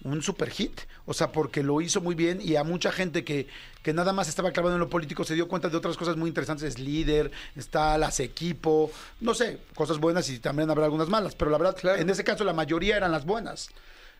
un 0.04 0.22
super 0.22 0.50
hit. 0.50 0.80
O 1.06 1.14
sea, 1.14 1.32
porque 1.32 1.62
lo 1.62 1.80
hizo 1.80 2.00
muy 2.00 2.14
bien 2.14 2.40
y 2.42 2.56
a 2.56 2.64
mucha 2.64 2.92
gente 2.92 3.24
que, 3.24 3.46
que 3.82 3.92
nada 3.92 4.12
más 4.12 4.28
estaba 4.28 4.50
clavado 4.52 4.74
en 4.74 4.80
lo 4.80 4.88
político 4.88 5.24
se 5.24 5.34
dio 5.34 5.48
cuenta 5.48 5.68
de 5.68 5.76
otras 5.76 5.96
cosas 5.96 6.16
muy 6.16 6.28
interesantes. 6.28 6.66
Es 6.74 6.78
líder, 6.78 7.30
está 7.56 7.96
las 7.98 8.20
equipo, 8.20 8.90
no 9.20 9.34
sé, 9.34 9.58
cosas 9.74 9.98
buenas 9.98 10.28
y 10.30 10.38
también 10.38 10.70
habrá 10.70 10.84
algunas 10.84 11.08
malas. 11.08 11.34
Pero 11.34 11.50
la 11.50 11.58
verdad, 11.58 11.76
Claro. 11.76 12.00
en 12.00 12.10
ese 12.10 12.24
caso 12.24 12.44
la 12.44 12.52
mayoría 12.52 12.96
eran 12.96 13.12
las 13.12 13.24
buenas. 13.24 13.68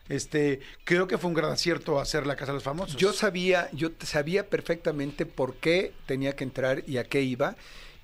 Este, 0.09 0.61
creo 0.85 1.05
que 1.07 1.17
fue 1.17 1.27
un 1.27 1.33
gran 1.33 1.51
acierto 1.51 1.99
hacer 1.99 2.25
la 2.25 2.37
Casa 2.37 2.53
de 2.53 2.55
los 2.55 2.63
Famosos. 2.63 2.95
Yo 2.95 3.11
sabía, 3.11 3.69
yo 3.73 3.89
sabía 3.99 4.49
perfectamente 4.49 5.25
por 5.25 5.55
qué 5.55 5.91
tenía 6.05 6.33
que 6.33 6.45
entrar 6.45 6.83
y 6.87 6.97
a 6.97 7.03
qué 7.03 7.21
iba. 7.21 7.57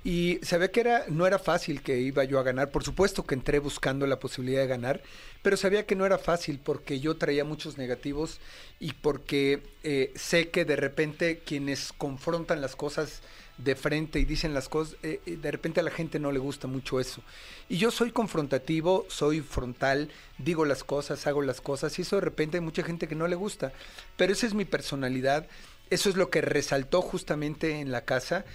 Y 0.03 0.39
sabía 0.43 0.71
que 0.71 0.81
era, 0.81 1.05
no 1.07 1.25
era 1.25 1.39
fácil 1.39 1.81
que 1.81 1.99
iba 1.99 2.23
yo 2.25 2.37
a 2.39 2.43
ganar. 2.43 2.71
Por 2.71 2.83
supuesto 2.83 3.25
que 3.25 3.35
entré 3.35 3.59
buscando 3.59 4.05
la 4.05 4.19
posibilidad 4.19 4.61
de 4.61 4.67
ganar, 4.67 5.01
pero 5.41 5.55
sabía 5.55 5.85
que 5.85 5.95
no 5.95 6.05
era 6.05 6.17
fácil 6.17 6.59
porque 6.63 6.99
yo 6.99 7.15
traía 7.15 7.45
muchos 7.45 7.77
negativos 7.77 8.39
y 8.79 8.93
porque 8.93 9.63
eh, 9.83 10.11
sé 10.15 10.49
que 10.49 10.65
de 10.65 10.75
repente 10.75 11.41
quienes 11.45 11.93
confrontan 11.93 12.59
las 12.59 12.75
cosas 12.75 13.21
de 13.57 13.75
frente 13.75 14.19
y 14.19 14.25
dicen 14.25 14.53
las 14.53 14.67
cosas, 14.67 14.97
eh, 15.03 15.21
eh, 15.25 15.37
de 15.37 15.51
repente 15.51 15.79
a 15.79 15.83
la 15.83 15.91
gente 15.91 16.19
no 16.19 16.31
le 16.31 16.39
gusta 16.39 16.67
mucho 16.67 16.99
eso. 16.99 17.21
Y 17.69 17.77
yo 17.77 17.91
soy 17.91 18.11
confrontativo, 18.11 19.05
soy 19.09 19.41
frontal, 19.41 20.09
digo 20.37 20.65
las 20.65 20.83
cosas, 20.83 21.27
hago 21.27 21.41
las 21.41 21.61
cosas, 21.61 21.97
y 21.97 22.01
eso 22.01 22.17
de 22.17 22.21
repente 22.21 22.57
hay 22.57 22.61
mucha 22.61 22.83
gente 22.83 23.07
que 23.07 23.15
no 23.15 23.27
le 23.27 23.35
gusta. 23.35 23.71
Pero 24.17 24.33
esa 24.33 24.47
es 24.47 24.53
mi 24.53 24.65
personalidad, 24.65 25.47
eso 25.89 26.09
es 26.09 26.15
lo 26.15 26.29
que 26.29 26.41
resaltó 26.41 27.01
justamente 27.01 27.79
en 27.79 27.91
la 27.91 28.05
casa, 28.05 28.45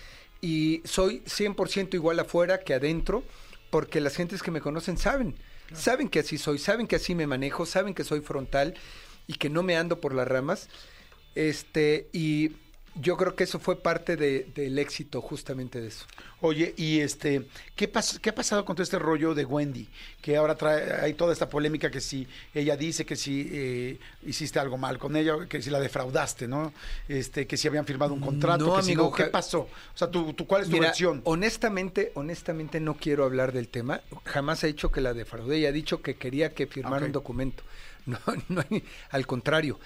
y 0.40 0.82
soy 0.84 1.20
100% 1.26 1.94
igual 1.94 2.20
afuera 2.20 2.60
que 2.60 2.74
adentro, 2.74 3.24
porque 3.70 4.00
las 4.00 4.16
gentes 4.16 4.42
que 4.42 4.50
me 4.50 4.60
conocen 4.60 4.98
saben, 4.98 5.34
saben 5.72 6.08
que 6.08 6.20
así 6.20 6.38
soy, 6.38 6.58
saben 6.58 6.86
que 6.86 6.96
así 6.96 7.14
me 7.14 7.26
manejo, 7.26 7.66
saben 7.66 7.94
que 7.94 8.04
soy 8.04 8.20
frontal 8.20 8.74
y 9.26 9.34
que 9.34 9.50
no 9.50 9.62
me 9.62 9.76
ando 9.76 10.00
por 10.00 10.14
las 10.14 10.28
ramas. 10.28 10.68
Este, 11.34 12.08
y 12.12 12.52
yo 13.00 13.16
creo 13.16 13.34
que 13.36 13.44
eso 13.44 13.58
fue 13.58 13.80
parte 13.82 14.16
de- 14.16 14.48
del 14.54 14.78
éxito 14.78 15.20
justamente 15.20 15.80
de 15.80 15.88
eso. 15.88 16.04
Oye, 16.40 16.74
y 16.76 17.00
este, 17.00 17.46
¿qué, 17.74 17.92
pas- 17.92 18.18
¿qué 18.20 18.30
ha 18.30 18.34
pasado 18.34 18.64
con 18.64 18.76
todo 18.76 18.82
este 18.82 18.98
rollo 18.98 19.34
de 19.34 19.44
Wendy? 19.44 19.88
Que 20.20 20.36
ahora 20.36 20.54
trae, 20.56 20.92
hay 21.00 21.14
toda 21.14 21.32
esta 21.32 21.48
polémica 21.48 21.90
que 21.90 22.00
si 22.00 22.26
ella 22.54 22.76
dice 22.76 23.04
que 23.04 23.16
si 23.16 23.48
eh, 23.52 23.98
hiciste 24.24 24.58
algo 24.58 24.78
mal 24.78 24.98
con 24.98 25.16
ella, 25.16 25.34
que 25.48 25.60
si 25.62 25.70
la 25.70 25.80
defraudaste, 25.80 26.46
¿no? 26.48 26.72
Este, 27.08 27.46
que 27.46 27.56
si 27.56 27.66
habían 27.68 27.86
firmado 27.86 28.14
un 28.14 28.20
contrato, 28.20 28.66
No, 28.66 28.76
que 28.76 28.82
si 28.82 28.92
amigo, 28.92 29.04
no, 29.04 29.12
¿qué 29.12 29.24
pasó? 29.24 29.60
O 29.94 29.96
sea, 29.98 30.10
¿tú, 30.10 30.32
tú- 30.32 30.46
cuál 30.46 30.62
es 30.62 30.68
tu 30.68 30.74
Mira, 30.74 30.88
versión? 30.88 31.20
honestamente, 31.24 32.12
honestamente 32.14 32.80
no 32.80 32.94
quiero 32.94 33.24
hablar 33.24 33.52
del 33.52 33.68
tema. 33.68 34.00
Jamás 34.24 34.62
ha 34.64 34.66
dicho 34.68 34.90
que 34.92 35.00
la 35.00 35.14
defraudé. 35.14 35.58
Ella 35.58 35.68
ha 35.70 35.72
dicho 35.72 36.02
que 36.02 36.16
quería 36.16 36.54
que 36.54 36.66
firmara 36.66 37.06
un 37.06 37.12
documento. 37.12 37.62
No, 38.08 38.18
no 38.48 38.64
al 39.10 39.26
contrario. 39.26 39.78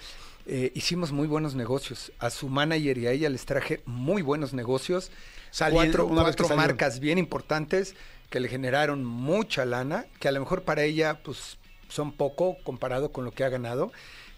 Eh, 0.45 0.71
hicimos 0.75 1.11
muy 1.11 1.27
buenos 1.27 1.55
negocios. 1.55 2.11
A 2.19 2.29
su 2.29 2.49
manager 2.49 2.97
y 2.97 3.07
a 3.07 3.11
ella 3.11 3.29
les 3.29 3.45
traje 3.45 3.81
muy 3.85 4.21
buenos 4.21 4.53
negocios. 4.53 5.11
Salien- 5.51 5.73
cuatro 5.73 6.07
cuatro 6.25 6.47
marcas 6.57 6.99
bien 6.99 7.17
importantes 7.17 7.95
que 8.29 8.39
le 8.39 8.49
generaron 8.49 9.05
mucha 9.05 9.65
lana, 9.65 10.05
que 10.19 10.27
a 10.27 10.31
lo 10.31 10.39
mejor 10.39 10.63
para 10.63 10.83
ella 10.83 11.21
pues 11.23 11.57
son 11.87 12.11
poco 12.11 12.57
comparado 12.63 13.11
con 13.11 13.23
lo 13.23 13.31
que 13.31 13.43
ha 13.43 13.49
ganado, 13.49 13.91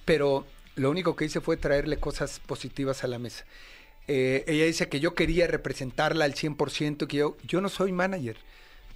pero 0.04 0.46
lo 0.76 0.92
único 0.92 1.16
que 1.16 1.26
hice 1.26 1.40
fue 1.40 1.56
traerle 1.58 1.98
cosas 1.98 2.40
positivas 2.46 3.04
a 3.04 3.08
la 3.08 3.18
mesa. 3.18 3.46
Eh, 4.08 4.44
ella 4.48 4.66
dice 4.66 4.90
que 4.90 5.00
yo 5.00 5.16
quería 5.16 5.48
representarla 5.48 6.26
al 6.26 6.34
100%, 6.36 7.08
que 7.08 7.18
yo, 7.18 7.38
yo 7.48 7.62
no 7.62 7.70
soy 7.70 7.92
manager. 7.94 8.36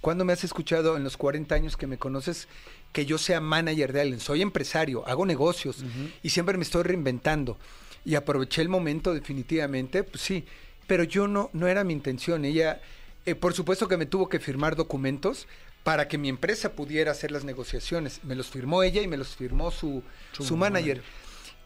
¿Cuándo 0.00 0.24
me 0.24 0.32
has 0.32 0.44
escuchado 0.44 0.96
en 0.96 1.04
los 1.04 1.16
40 1.16 1.54
años 1.54 1.76
que 1.76 1.86
me 1.86 1.98
conoces 1.98 2.48
que 2.92 3.04
yo 3.04 3.18
sea 3.18 3.40
manager 3.40 3.92
de 3.92 4.00
alguien? 4.00 4.20
Soy 4.20 4.40
empresario, 4.40 5.06
hago 5.06 5.26
negocios 5.26 5.84
y 6.22 6.30
siempre 6.30 6.56
me 6.56 6.64
estoy 6.64 6.84
reinventando. 6.84 7.58
Y 8.04 8.14
aproveché 8.14 8.62
el 8.62 8.70
momento 8.70 9.12
definitivamente, 9.12 10.02
pues 10.02 10.22
sí, 10.22 10.46
pero 10.86 11.04
yo 11.04 11.28
no, 11.28 11.50
no 11.52 11.66
era 11.68 11.84
mi 11.84 11.92
intención. 11.92 12.46
Ella, 12.46 12.80
eh, 13.26 13.34
por 13.34 13.52
supuesto 13.52 13.88
que 13.88 13.98
me 13.98 14.06
tuvo 14.06 14.30
que 14.30 14.40
firmar 14.40 14.74
documentos 14.74 15.46
para 15.84 16.08
que 16.08 16.16
mi 16.16 16.30
empresa 16.30 16.72
pudiera 16.72 17.12
hacer 17.12 17.30
las 17.30 17.44
negociaciones. 17.44 18.20
Me 18.24 18.34
los 18.34 18.48
firmó 18.48 18.82
ella 18.82 19.02
y 19.02 19.08
me 19.08 19.18
los 19.18 19.36
firmó 19.36 19.70
su, 19.70 20.02
Su 20.32 20.44
su 20.44 20.56
manager. 20.56 21.02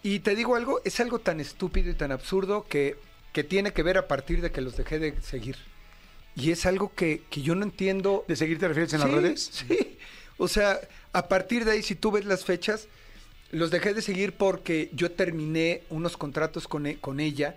Y 0.03 0.18
te 0.18 0.35
digo 0.35 0.57
algo, 0.57 0.81
es 0.85 0.99
algo 0.99 1.20
tan 1.20 1.38
estúpido 1.38 1.90
y 1.90 1.94
tan 1.94 2.11
absurdo 2.11 2.66
que, 2.68 2.97
que 3.33 3.44
tiene 3.44 3.73
que 3.73 3.85
ver 3.85 3.97
a 3.97 4.09
partir 4.09 4.40
de 4.40 4.51
que 4.51 4.61
los 4.61 4.77
dejé 4.77 4.99
de 4.99 5.20
seguir. 5.23 5.57
Y 6.37 6.51
es 6.51 6.66
algo 6.66 6.92
que, 6.94 7.23
que 7.31 7.42
yo 7.42 7.55
no 7.55 7.62
entiendo. 7.62 8.25
¿De 8.29 8.37
seguir 8.37 8.59
te 8.59 8.68
refieres 8.68 8.92
en 8.92 9.01
las 9.01 9.11
redes? 9.11 9.51
Sí. 9.53 9.99
O 10.37 10.49
sea, 10.49 10.81
a 11.12 11.29
partir 11.29 11.64
de 11.64 11.73
ahí, 11.73 11.83
si 11.83 11.94
tú 11.94 12.11
ves 12.11 12.25
las 12.25 12.44
fechas, 12.44 12.88
los 13.53 13.70
dejé 13.70 13.94
de 13.94 14.03
seguir 14.03 14.33
porque 14.33 14.90
yo 14.92 15.12
terminé 15.12 15.83
unos 15.90 16.16
contratos 16.16 16.66
con, 16.66 16.87
e- 16.87 16.99
con 16.99 17.20
ella, 17.20 17.57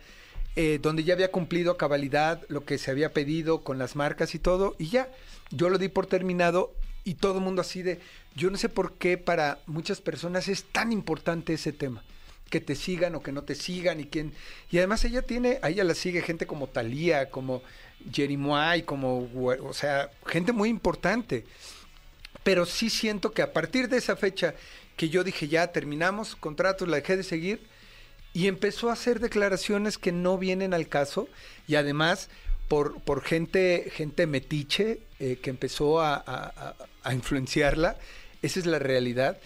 eh, 0.56 0.78
donde 0.82 1.04
ya 1.04 1.16
había 1.16 1.32
cumplido 1.32 1.72
a 1.72 1.78
cabalidad 1.78 2.44
lo 2.50 2.66
que 2.66 2.78
se 2.78 2.92
había 2.92 3.14
pedido 3.14 3.64
con 3.64 3.80
las 3.80 3.96
marcas 3.96 4.36
y 4.36 4.40
todo, 4.40 4.76
y 4.78 4.90
ya, 4.90 5.10
yo 5.50 5.70
lo 5.70 5.80
di 5.80 5.88
por 5.88 6.06
terminado 6.06 6.74
y 7.04 7.16
todo 7.16 7.40
el 7.40 7.44
mundo 7.44 7.62
así 7.62 7.82
de, 7.82 8.00
yo 8.36 8.52
no 8.52 8.58
sé 8.58 8.70
por 8.70 8.94
qué 8.94 9.18
para 9.18 9.60
muchas 9.66 10.02
personas 10.02 10.48
es 10.48 10.66
tan 10.66 10.92
importante 10.92 11.54
ese 11.54 11.74
tema 11.74 12.04
que 12.50 12.62
te 12.62 12.76
sigan 12.76 13.16
o 13.16 13.22
que 13.22 13.32
no 13.32 13.44
te 13.44 13.56
sigan 13.56 14.00
y 14.00 14.06
quién 14.06 14.34
y 14.72 14.78
además 14.78 15.04
ella 15.04 15.22
tiene 15.22 15.60
a 15.62 15.70
ella 15.70 15.84
la 15.84 15.94
sigue 15.96 16.22
gente 16.22 16.48
como 16.48 16.68
Talía 16.68 17.30
como 17.30 17.62
Jerimoy 18.12 18.84
como 18.84 19.30
o 19.34 19.74
sea 19.74 20.10
gente 20.26 20.52
muy 20.54 20.70
importante 20.70 21.46
pero 22.44 22.66
sí 22.66 22.90
siento 22.90 23.32
que 23.32 23.42
a 23.42 23.52
partir 23.54 23.90
de 23.90 23.98
esa 23.98 24.16
fecha 24.16 24.56
que 24.96 25.10
yo 25.10 25.24
dije 25.24 25.48
ya 25.48 25.68
terminamos 25.72 26.36
contratos, 26.36 26.88
la 26.88 26.98
dejé 26.98 27.18
de 27.18 27.24
seguir 27.24 27.62
y 28.34 28.48
empezó 28.48 28.90
a 28.90 28.94
hacer 28.94 29.20
declaraciones 29.20 29.98
que 29.98 30.12
no 30.12 30.38
vienen 30.38 30.74
al 30.74 30.88
caso 30.88 31.28
y 31.68 31.76
además 31.76 32.30
por, 32.68 33.00
por 33.02 33.22
gente, 33.24 33.90
gente 33.94 34.28
metiche 34.28 35.00
eh, 35.20 35.40
que 35.42 35.50
empezó 35.50 36.00
a, 36.02 36.16
a- 36.16 36.22
a- 36.26 36.76
a 37.04 37.14
influenciarla, 37.14 37.98
esa 38.42 38.60
es 38.60 38.66
la 38.66 38.78
realidad. 38.80 39.38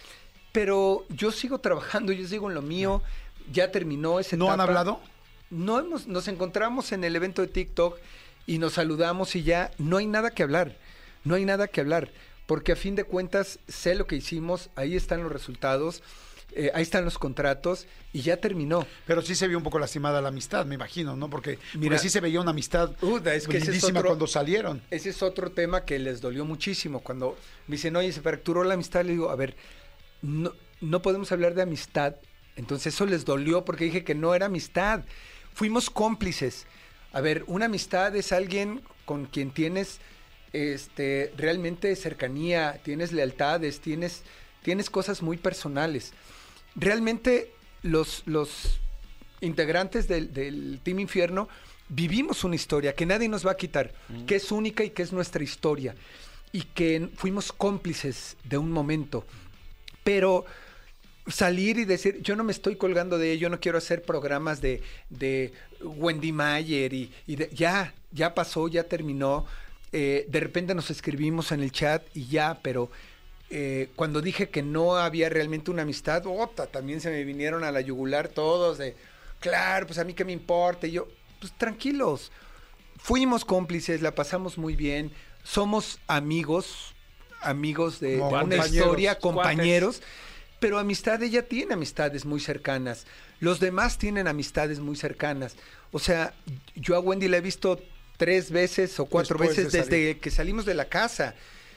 Pero 0.51 1.05
yo 1.09 1.31
sigo 1.31 1.59
trabajando, 1.59 2.11
yo 2.11 2.27
sigo 2.27 2.49
en 2.49 2.55
lo 2.55 2.61
mío, 2.63 3.01
ya 3.51 3.71
terminó 3.71 4.19
ese 4.19 4.37
¿No 4.37 4.51
han 4.51 4.59
hablado? 4.61 4.99
no 5.51 5.79
hemos, 5.79 6.07
nos 6.07 6.27
encontramos 6.27 6.91
en 6.91 7.03
el 7.03 7.15
evento 7.15 7.41
de 7.43 7.47
TikTok 7.49 7.97
y 8.47 8.57
nos 8.57 8.73
saludamos 8.73 9.35
y 9.35 9.43
ya 9.43 9.71
no 9.77 9.97
hay 9.97 10.07
nada 10.07 10.31
que 10.31 10.43
hablar, 10.43 10.75
no 11.23 11.35
hay 11.35 11.45
nada 11.45 11.67
que 11.67 11.81
hablar, 11.81 12.09
porque 12.45 12.71
a 12.71 12.75
fin 12.75 12.95
de 12.95 13.03
cuentas 13.03 13.59
sé 13.67 13.95
lo 13.95 14.07
que 14.07 14.15
hicimos, 14.15 14.69
ahí 14.75 14.95
están 14.95 15.23
los 15.23 15.31
resultados, 15.31 16.01
eh, 16.53 16.69
ahí 16.73 16.81
están 16.83 17.05
los 17.05 17.17
contratos 17.17 17.87
y 18.11 18.21
ya 18.23 18.35
terminó. 18.37 18.85
Pero 19.07 19.21
sí 19.21 19.35
se 19.35 19.47
vio 19.47 19.57
un 19.57 19.63
poco 19.63 19.79
lastimada 19.79 20.21
la 20.21 20.27
amistad, 20.29 20.65
me 20.65 20.75
imagino, 20.75 21.15
¿no? 21.15 21.29
Porque, 21.29 21.59
Mira- 21.75 21.91
porque 21.95 21.99
sí 21.99 22.09
se 22.09 22.19
veía 22.19 22.41
una 22.41 22.51
amistad 22.51 22.91
Uda, 23.01 23.33
es 23.35 23.47
que 23.47 23.57
ese 23.57 23.71
es 23.71 23.83
otro- 23.85 24.01
cuando 24.03 24.27
salieron. 24.27 24.81
Ese 24.91 25.11
es 25.11 25.23
otro 25.23 25.51
tema 25.51 25.85
que 25.85 25.97
les 25.97 26.19
dolió 26.19 26.43
muchísimo. 26.43 26.99
Cuando 26.99 27.37
me 27.67 27.77
dicen, 27.77 27.95
oye, 27.95 28.11
se 28.11 28.19
fracturó 28.21 28.65
la 28.65 28.73
amistad, 28.73 29.05
le 29.05 29.13
digo, 29.13 29.29
a 29.29 29.35
ver, 29.37 29.55
no, 30.21 30.51
no 30.81 31.01
podemos 31.01 31.31
hablar 31.31 31.53
de 31.53 31.61
amistad. 31.61 32.15
Entonces 32.57 32.93
eso 32.93 33.05
les 33.05 33.23
dolió 33.23 33.63
porque 33.63 33.85
dije 33.85 34.03
que 34.03 34.13
no 34.15 34.35
era 34.35 34.47
amistad. 34.47 35.05
Fuimos 35.53 35.89
cómplices. 35.89 36.65
A 37.13 37.21
ver, 37.21 37.43
una 37.47 37.65
amistad 37.65 38.15
es 38.15 38.31
alguien 38.31 38.81
con 39.05 39.25
quien 39.25 39.51
tienes 39.51 39.99
este, 40.53 41.33
realmente 41.37 41.95
cercanía, 41.95 42.79
tienes 42.83 43.11
lealtades, 43.11 43.79
tienes, 43.79 44.23
tienes 44.63 44.89
cosas 44.89 45.21
muy 45.21 45.37
personales. 45.37 46.13
Realmente 46.75 47.51
los, 47.83 48.23
los 48.25 48.79
integrantes 49.41 50.07
del, 50.07 50.33
del 50.33 50.79
Team 50.83 50.99
Infierno 50.99 51.49
vivimos 51.89 52.43
una 52.43 52.55
historia 52.55 52.95
que 52.95 53.05
nadie 53.05 53.27
nos 53.27 53.45
va 53.45 53.51
a 53.51 53.57
quitar, 53.57 53.93
que 54.25 54.35
es 54.35 54.51
única 54.51 54.83
y 54.83 54.91
que 54.91 55.03
es 55.03 55.11
nuestra 55.11 55.43
historia. 55.43 55.95
Y 56.53 56.63
que 56.63 57.09
fuimos 57.15 57.51
cómplices 57.51 58.35
de 58.43 58.57
un 58.57 58.71
momento. 58.71 59.25
Pero 60.03 60.45
salir 61.27 61.77
y 61.77 61.85
decir, 61.85 62.21
yo 62.21 62.35
no 62.35 62.43
me 62.43 62.51
estoy 62.51 62.75
colgando 62.75 63.17
de 63.17 63.31
ello, 63.31 63.49
no 63.49 63.59
quiero 63.59 63.77
hacer 63.77 64.01
programas 64.03 64.61
de, 64.61 64.81
de 65.09 65.53
Wendy 65.83 66.31
Mayer 66.31 66.93
y, 66.93 67.11
y 67.27 67.35
de- 67.35 67.49
ya, 67.53 67.93
ya 68.11 68.33
pasó, 68.33 68.67
ya 68.67 68.83
terminó. 68.85 69.45
Eh, 69.93 70.25
de 70.29 70.39
repente 70.39 70.73
nos 70.73 70.89
escribimos 70.89 71.51
en 71.51 71.61
el 71.61 71.71
chat 71.71 72.03
y 72.15 72.27
ya, 72.27 72.59
pero 72.61 72.89
eh, 73.49 73.89
cuando 73.95 74.21
dije 74.21 74.49
que 74.49 74.61
no 74.63 74.95
había 74.95 75.29
realmente 75.29 75.69
una 75.69 75.81
amistad, 75.81 76.23
ota, 76.25 76.67
también 76.67 77.01
se 77.01 77.09
me 77.11 77.23
vinieron 77.23 77.63
a 77.63 77.71
la 77.71 77.81
yugular 77.81 78.27
todos 78.29 78.77
de, 78.77 78.95
claro, 79.39 79.85
pues 79.87 79.99
a 79.99 80.03
mí 80.03 80.13
qué 80.13 80.23
me 80.25 80.31
importa. 80.31 80.87
Y 80.87 80.91
yo, 80.91 81.07
pues 81.39 81.51
tranquilos, 81.57 82.31
fuimos 82.97 83.43
cómplices, 83.45 84.01
la 84.01 84.15
pasamos 84.15 84.57
muy 84.57 84.75
bien, 84.75 85.11
somos 85.43 85.99
amigos, 86.07 86.95
amigos 87.41 87.99
de, 87.99 88.11
de 88.15 88.21
una 88.45 88.55
historia, 88.77 89.19
compañeros, 89.19 90.01
pero 90.61 90.77
amistad 90.77 91.21
ella 91.23 91.47
tiene 91.47 91.73
amistades 91.73 92.23
muy 92.23 92.39
cercanas, 92.39 93.07
los 93.39 93.59
demás 93.59 93.97
tienen 93.97 94.27
amistades 94.27 94.79
muy 94.79 94.95
cercanas. 94.95 95.55
O 95.91 95.97
sea, 95.97 96.35
yo 96.75 96.95
a 96.95 96.99
Wendy 96.99 97.27
la 97.27 97.37
he 97.37 97.41
visto 97.41 97.81
tres 98.17 98.51
veces 98.51 98.99
o 98.99 99.07
cuatro 99.07 99.39
Después 99.39 99.57
de 99.57 99.63
veces 99.63 99.89
desde 99.89 100.19
que 100.19 100.29
salimos 100.29 100.63
de 100.65 100.75
la 100.75 100.85
casa. 100.85 101.33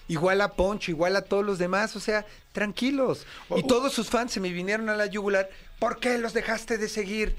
Igual 0.06 0.42
a 0.42 0.52
Poncho, 0.52 0.90
igual 0.90 1.16
a 1.16 1.22
todos 1.22 1.46
los 1.46 1.58
demás, 1.58 1.96
o 1.96 2.00
sea, 2.00 2.26
tranquilos. 2.52 3.26
Y 3.56 3.66
todos 3.66 3.94
sus 3.94 4.10
fans 4.10 4.32
se 4.32 4.40
me 4.40 4.52
vinieron 4.52 4.90
a 4.90 4.96
la 4.96 5.06
yugular. 5.06 5.48
¿Por 5.78 5.98
qué 5.98 6.18
los 6.18 6.34
dejaste 6.34 6.76
de 6.76 6.90
seguir? 6.90 7.34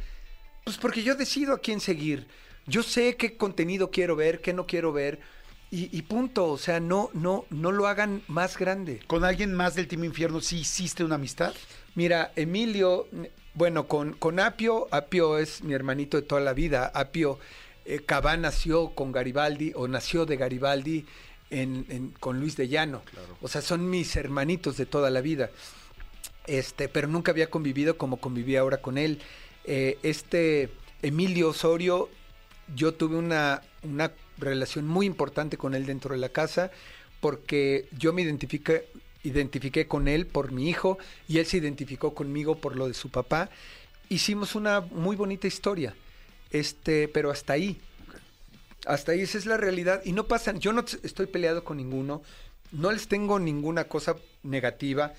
Pues 0.63 0.77
porque 0.77 1.03
yo 1.03 1.13
decido 1.13 1.53
a 1.53 1.59
quién 1.59 1.79
seguir. 1.79 2.27
Yo 2.65 2.81
sé 2.81 3.17
qué 3.17 3.37
contenido 3.37 3.91
quiero 3.91 4.15
ver, 4.15 4.41
qué 4.41 4.51
no 4.51 4.65
quiero 4.65 4.91
ver. 4.91 5.19
Y, 5.71 5.89
y 5.97 6.01
punto. 6.03 6.47
O 6.49 6.57
sea, 6.57 6.79
no, 6.79 7.09
no, 7.13 7.45
no 7.49 7.71
lo 7.71 7.87
hagan 7.87 8.21
más 8.27 8.57
grande. 8.57 8.99
¿Con 9.07 9.23
alguien 9.23 9.53
más 9.53 9.75
del 9.75 9.87
Team 9.87 10.03
Infierno 10.05 10.41
sí 10.41 10.59
hiciste 10.59 11.03
una 11.03 11.15
amistad? 11.15 11.53
Mira, 11.95 12.31
Emilio, 12.35 13.07
bueno, 13.53 13.87
con, 13.87 14.13
con 14.13 14.39
Apio, 14.39 14.87
Apio 14.91 15.37
es 15.37 15.63
mi 15.63 15.73
hermanito 15.73 16.17
de 16.17 16.23
toda 16.23 16.41
la 16.41 16.53
vida. 16.53 16.91
Apio 16.93 17.39
eh, 17.85 18.01
Cabá 18.05 18.35
nació 18.37 18.89
con 18.95 19.11
Garibaldi 19.11 19.71
o 19.75 19.87
nació 19.87 20.25
de 20.25 20.37
Garibaldi 20.37 21.05
en, 21.49 21.85
en- 21.89 22.09
con 22.19 22.39
Luis 22.39 22.55
de 22.57 22.67
Llano. 22.67 23.01
O 23.41 23.47
sea, 23.47 23.61
son 23.61 23.89
mis 23.89 24.15
hermanitos 24.15 24.77
de 24.77 24.85
toda 24.85 25.09
la 25.09 25.21
vida. 25.21 25.49
Este, 26.47 26.89
pero 26.89 27.07
nunca 27.07 27.31
había 27.31 27.49
convivido 27.49 27.97
como 27.97 28.17
conviví 28.17 28.55
ahora 28.55 28.77
con 28.77 28.97
él. 28.97 29.19
Eh, 29.63 29.97
este 30.03 30.69
Emilio 31.01 31.49
Osorio, 31.49 32.09
yo 32.75 32.93
tuve 32.93 33.15
una, 33.15 33.61
una 33.83 34.11
relación 34.37 34.87
muy 34.87 35.05
importante 35.05 35.57
con 35.57 35.75
él 35.75 35.85
dentro 35.85 36.13
de 36.13 36.19
la 36.19 36.29
casa 36.29 36.71
porque 37.19 37.87
yo 37.97 38.13
me 38.13 38.21
identifiqué, 38.21 38.87
identifiqué 39.23 39.87
con 39.87 40.07
él 40.07 40.27
por 40.27 40.51
mi 40.51 40.69
hijo 40.69 40.97
y 41.27 41.39
él 41.39 41.45
se 41.45 41.57
identificó 41.57 42.13
conmigo 42.13 42.59
por 42.59 42.75
lo 42.75 42.87
de 42.87 42.93
su 42.93 43.09
papá. 43.09 43.49
Hicimos 44.09 44.55
una 44.55 44.81
muy 44.81 45.15
bonita 45.15 45.47
historia, 45.47 45.95
este, 46.51 47.07
pero 47.07 47.31
hasta 47.31 47.53
ahí. 47.53 47.79
Hasta 48.85 49.13
ahí, 49.13 49.21
esa 49.21 49.37
es 49.37 49.47
la 49.47 49.57
realidad. 49.57 50.01
Y 50.05 50.11
no 50.11 50.27
pasan, 50.27 50.59
yo 50.59 50.71
no 50.71 50.85
estoy 51.03 51.25
peleado 51.25 51.63
con 51.63 51.77
ninguno, 51.77 52.21
no 52.71 52.91
les 52.91 53.07
tengo 53.07 53.39
ninguna 53.39 53.85
cosa 53.85 54.15
negativa, 54.43 55.13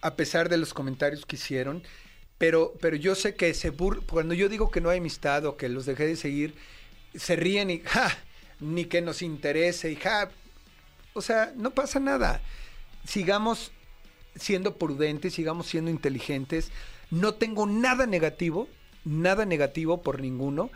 a 0.00 0.14
pesar 0.16 0.48
de 0.48 0.56
los 0.56 0.74
comentarios 0.74 1.24
que 1.24 1.36
hicieron. 1.36 1.82
Pero, 2.38 2.74
pero 2.80 2.96
yo 2.96 3.14
sé 3.14 3.34
que 3.34 3.52
se 3.54 3.70
bur 3.70 4.04
cuando 4.06 4.34
yo 4.34 4.48
digo 4.48 4.70
que 4.70 4.80
no 4.80 4.90
hay 4.90 4.98
amistad 4.98 5.44
o 5.44 5.56
que 5.56 5.68
los 5.68 5.86
dejé 5.86 6.06
de 6.06 6.16
seguir, 6.16 6.54
se 7.14 7.36
ríen 7.36 7.70
y 7.70 7.80
ja, 7.80 8.16
ni 8.60 8.84
que 8.86 9.00
nos 9.00 9.22
interese 9.22 9.90
y 9.90 9.96
ja. 9.96 10.30
O 11.14 11.22
sea, 11.22 11.52
no 11.56 11.70
pasa 11.70 12.00
nada. 12.00 12.40
Sigamos 13.04 13.72
siendo 14.36 14.76
prudentes, 14.76 15.34
sigamos 15.34 15.66
siendo 15.66 15.90
inteligentes. 15.90 16.70
No 17.10 17.34
tengo 17.34 17.66
nada 17.66 18.06
negativo, 18.06 18.68
nada 19.04 19.44
negativo 19.44 20.02
por 20.02 20.20
ninguno. 20.20 20.70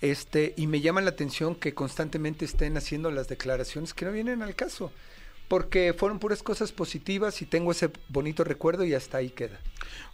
Este, 0.00 0.54
y 0.56 0.66
me 0.66 0.80
llama 0.80 1.00
la 1.00 1.10
atención 1.10 1.54
que 1.54 1.74
constantemente 1.74 2.44
estén 2.44 2.76
haciendo 2.76 3.10
las 3.10 3.28
declaraciones 3.28 3.94
que 3.94 4.04
no 4.04 4.12
vienen 4.12 4.42
al 4.42 4.54
caso. 4.54 4.92
Porque 5.52 5.92
fueron 5.92 6.18
puras 6.18 6.42
cosas 6.42 6.72
positivas 6.72 7.42
y 7.42 7.44
tengo 7.44 7.72
ese 7.72 7.90
bonito 8.08 8.42
recuerdo 8.42 8.84
y 8.84 8.94
hasta 8.94 9.18
ahí 9.18 9.28
queda. 9.28 9.60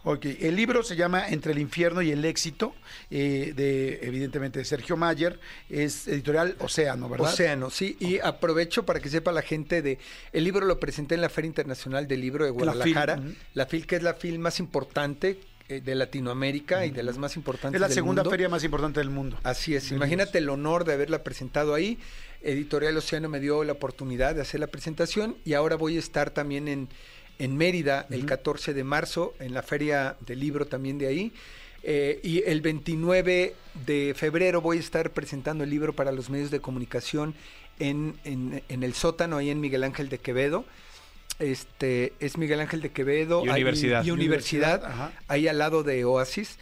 Ok, 0.03 0.25
el 0.41 0.57
libro 0.57 0.83
se 0.83 0.97
llama 0.97 1.29
Entre 1.29 1.53
el 1.53 1.59
infierno 1.59 2.01
y 2.01 2.11
el 2.11 2.25
éxito, 2.25 2.75
eh, 3.09 3.53
de 3.55 4.01
evidentemente 4.01 4.59
de 4.59 4.65
Sergio 4.65 4.97
Mayer, 4.97 5.39
es 5.69 6.09
editorial 6.09 6.57
Océano, 6.59 7.07
¿verdad? 7.07 7.31
Océano, 7.31 7.69
sí. 7.69 7.95
Y 8.01 8.19
aprovecho 8.19 8.85
para 8.85 8.99
que 8.99 9.07
sepa 9.07 9.31
la 9.31 9.41
gente 9.41 9.81
de. 9.81 9.97
El 10.33 10.43
libro 10.43 10.65
lo 10.65 10.77
presenté 10.77 11.15
en 11.15 11.21
la 11.21 11.29
Feria 11.29 11.47
Internacional 11.47 12.05
del 12.05 12.19
Libro 12.19 12.43
de 12.43 12.51
La 12.51 12.73
FIL, 12.73 12.93
Guadalajara. 12.93 13.23
La 13.53 13.65
FIL, 13.65 13.87
que 13.87 13.95
es 13.95 14.03
la 14.03 14.15
FIL 14.15 14.39
más 14.39 14.59
importante 14.59 15.39
de 15.69 15.95
Latinoamérica 15.95 16.85
y 16.85 16.91
de 16.91 17.03
las 17.03 17.17
más 17.17 17.35
importantes 17.35 17.75
Es 17.77 17.81
la 17.81 17.87
del 17.87 17.95
segunda 17.95 18.21
mundo. 18.23 18.31
feria 18.31 18.49
más 18.49 18.63
importante 18.63 18.99
del 18.99 19.09
mundo. 19.09 19.37
Así 19.43 19.75
es, 19.75 19.91
imagínate 19.91 20.39
el 20.39 20.49
honor 20.49 20.83
de 20.85 20.93
haberla 20.93 21.23
presentado 21.23 21.73
ahí. 21.73 21.97
Editorial 22.41 22.95
Océano 22.97 23.29
me 23.29 23.39
dio 23.39 23.63
la 23.63 23.73
oportunidad 23.73 24.33
de 24.35 24.41
hacer 24.41 24.59
la 24.59 24.67
presentación 24.67 25.37
y 25.45 25.53
ahora 25.53 25.75
voy 25.75 25.97
a 25.97 25.99
estar 25.99 26.31
también 26.31 26.67
en, 26.67 26.87
en 27.37 27.55
Mérida 27.57 28.07
el 28.09 28.25
14 28.25 28.73
de 28.73 28.83
marzo, 28.83 29.33
en 29.39 29.53
la 29.53 29.61
feria 29.61 30.15
del 30.25 30.39
libro 30.39 30.65
también 30.65 30.97
de 30.97 31.07
ahí. 31.07 31.33
Eh, 31.83 32.19
y 32.23 32.43
el 32.45 32.59
29 32.61 33.55
de 33.85 34.13
febrero 34.15 34.59
voy 34.61 34.77
a 34.77 34.79
estar 34.81 35.11
presentando 35.11 35.63
el 35.63 35.69
libro 35.69 35.93
para 35.93 36.11
los 36.11 36.29
medios 36.29 36.51
de 36.51 36.59
comunicación 36.59 37.35
en, 37.79 38.17
en- 38.25 38.61
en 38.67 38.83
el 38.83 38.93
sótano, 38.93 39.37
ahí 39.37 39.49
en 39.49 39.61
Miguel 39.61 39.83
Ángel 39.85 40.09
de 40.09 40.17
Quevedo. 40.17 40.65
Este 41.39 42.13
es 42.19 42.37
Miguel 42.37 42.59
Ángel 42.59 42.81
de 42.81 42.91
Quevedo. 42.91 43.43
Y 43.45 43.49
ahí- 43.49 43.61
universidad. 43.61 44.03
y 44.03 44.11
universidad, 44.11 45.11
ahí 45.27 45.47
al 45.47 45.57
lado 45.57 45.83
de 45.83 46.03
Oasis. 46.05 46.57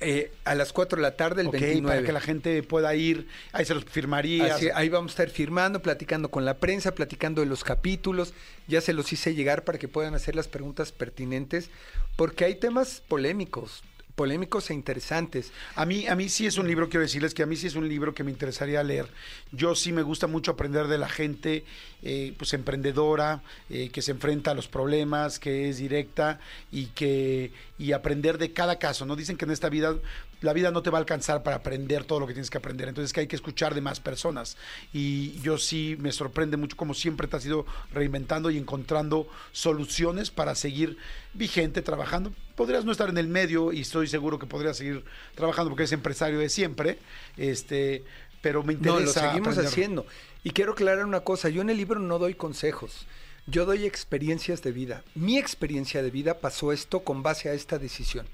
eh, 0.00 0.30
a 0.44 0.54
las 0.54 0.72
4 0.72 0.94
de 0.98 1.02
la 1.02 1.16
tarde, 1.16 1.40
el 1.42 1.48
Ok, 1.48 1.54
29. 1.54 1.88
para 1.96 2.06
que 2.06 2.12
la 2.12 2.20
gente 2.20 2.62
pueda 2.62 2.94
ir, 2.94 3.26
ahí 3.50 3.64
se 3.64 3.74
los 3.74 3.84
firmarías. 3.84 4.52
Así, 4.52 4.68
ahí 4.72 4.88
vamos 4.88 5.10
a 5.10 5.14
estar 5.14 5.28
firmando, 5.30 5.82
platicando 5.82 6.30
con 6.30 6.44
la 6.44 6.58
prensa, 6.58 6.94
platicando 6.94 7.40
de 7.40 7.48
los 7.48 7.64
capítulos. 7.64 8.32
Ya 8.68 8.80
se 8.80 8.92
los 8.92 9.12
hice 9.12 9.34
llegar 9.34 9.64
para 9.64 9.76
que 9.76 9.88
puedan 9.88 10.14
hacer 10.14 10.36
las 10.36 10.46
preguntas 10.46 10.92
pertinentes, 10.92 11.68
porque 12.14 12.44
hay 12.44 12.54
temas 12.54 13.02
polémicos, 13.08 13.82
polémicos 14.18 14.68
e 14.70 14.74
interesantes. 14.74 15.52
A 15.76 15.86
mí, 15.86 16.08
a 16.08 16.16
mí 16.16 16.28
sí 16.28 16.44
es 16.44 16.58
un 16.58 16.66
libro, 16.66 16.88
quiero 16.88 17.02
decirles 17.02 17.34
que 17.34 17.44
a 17.44 17.46
mí 17.46 17.54
sí 17.54 17.68
es 17.68 17.76
un 17.76 17.88
libro 17.88 18.14
que 18.14 18.24
me 18.24 18.32
interesaría 18.32 18.82
leer. 18.82 19.06
Yo 19.52 19.76
sí 19.76 19.92
me 19.92 20.02
gusta 20.02 20.26
mucho 20.26 20.50
aprender 20.50 20.88
de 20.88 20.98
la 20.98 21.08
gente, 21.08 21.64
eh, 22.02 22.34
pues 22.36 22.52
emprendedora, 22.52 23.42
eh, 23.70 23.90
que 23.90 24.02
se 24.02 24.10
enfrenta 24.10 24.50
a 24.50 24.54
los 24.54 24.66
problemas, 24.66 25.38
que 25.38 25.68
es 25.68 25.78
directa 25.78 26.40
y 26.72 26.86
que 26.86 27.52
y 27.78 27.92
aprender 27.92 28.38
de 28.38 28.52
cada 28.52 28.80
caso. 28.80 29.06
No 29.06 29.14
dicen 29.14 29.36
que 29.36 29.44
en 29.44 29.52
esta 29.52 29.68
vida 29.68 29.94
la 30.40 30.52
vida 30.52 30.70
no 30.70 30.82
te 30.82 30.90
va 30.90 30.98
a 30.98 31.00
alcanzar 31.00 31.42
para 31.42 31.56
aprender 31.56 32.04
todo 32.04 32.20
lo 32.20 32.26
que 32.26 32.32
tienes 32.32 32.50
que 32.50 32.58
aprender. 32.58 32.88
Entonces 32.88 33.12
que 33.12 33.20
hay 33.20 33.26
que 33.26 33.36
escuchar 33.36 33.74
de 33.74 33.80
más 33.80 34.00
personas. 34.00 34.56
Y 34.92 35.40
yo 35.40 35.58
sí 35.58 35.96
me 35.98 36.12
sorprende 36.12 36.56
mucho 36.56 36.76
como 36.76 36.94
siempre 36.94 37.26
te 37.26 37.36
has 37.36 37.46
ido 37.46 37.66
reinventando 37.92 38.50
y 38.50 38.58
encontrando 38.58 39.28
soluciones 39.52 40.30
para 40.30 40.54
seguir 40.54 40.96
vigente 41.34 41.82
trabajando. 41.82 42.32
Podrías 42.54 42.84
no 42.84 42.92
estar 42.92 43.08
en 43.08 43.18
el 43.18 43.28
medio 43.28 43.72
y 43.72 43.80
estoy 43.80 44.06
seguro 44.06 44.38
que 44.38 44.46
podrías 44.46 44.76
seguir 44.76 45.04
trabajando 45.34 45.70
porque 45.70 45.82
eres 45.82 45.92
empresario 45.92 46.38
de 46.38 46.48
siempre. 46.48 46.98
Este, 47.36 48.04
pero 48.40 48.62
me 48.62 48.74
interesa. 48.74 48.98
No, 48.98 49.04
lo 49.04 49.12
seguimos 49.12 49.48
aprender. 49.48 49.66
haciendo. 49.66 50.06
Y 50.44 50.50
quiero 50.50 50.72
aclarar 50.72 51.04
una 51.04 51.20
cosa, 51.20 51.48
yo 51.48 51.62
en 51.62 51.70
el 51.70 51.76
libro 51.76 51.98
no 51.98 52.18
doy 52.18 52.34
consejos, 52.34 53.06
yo 53.46 53.66
doy 53.66 53.84
experiencias 53.84 54.62
de 54.62 54.72
vida. 54.72 55.02
Mi 55.14 55.36
experiencia 55.36 56.02
de 56.02 56.10
vida 56.10 56.38
pasó 56.38 56.72
esto 56.72 57.00
con 57.00 57.22
base 57.22 57.48
a 57.48 57.54
esta 57.54 57.78
decisión. 57.78 58.26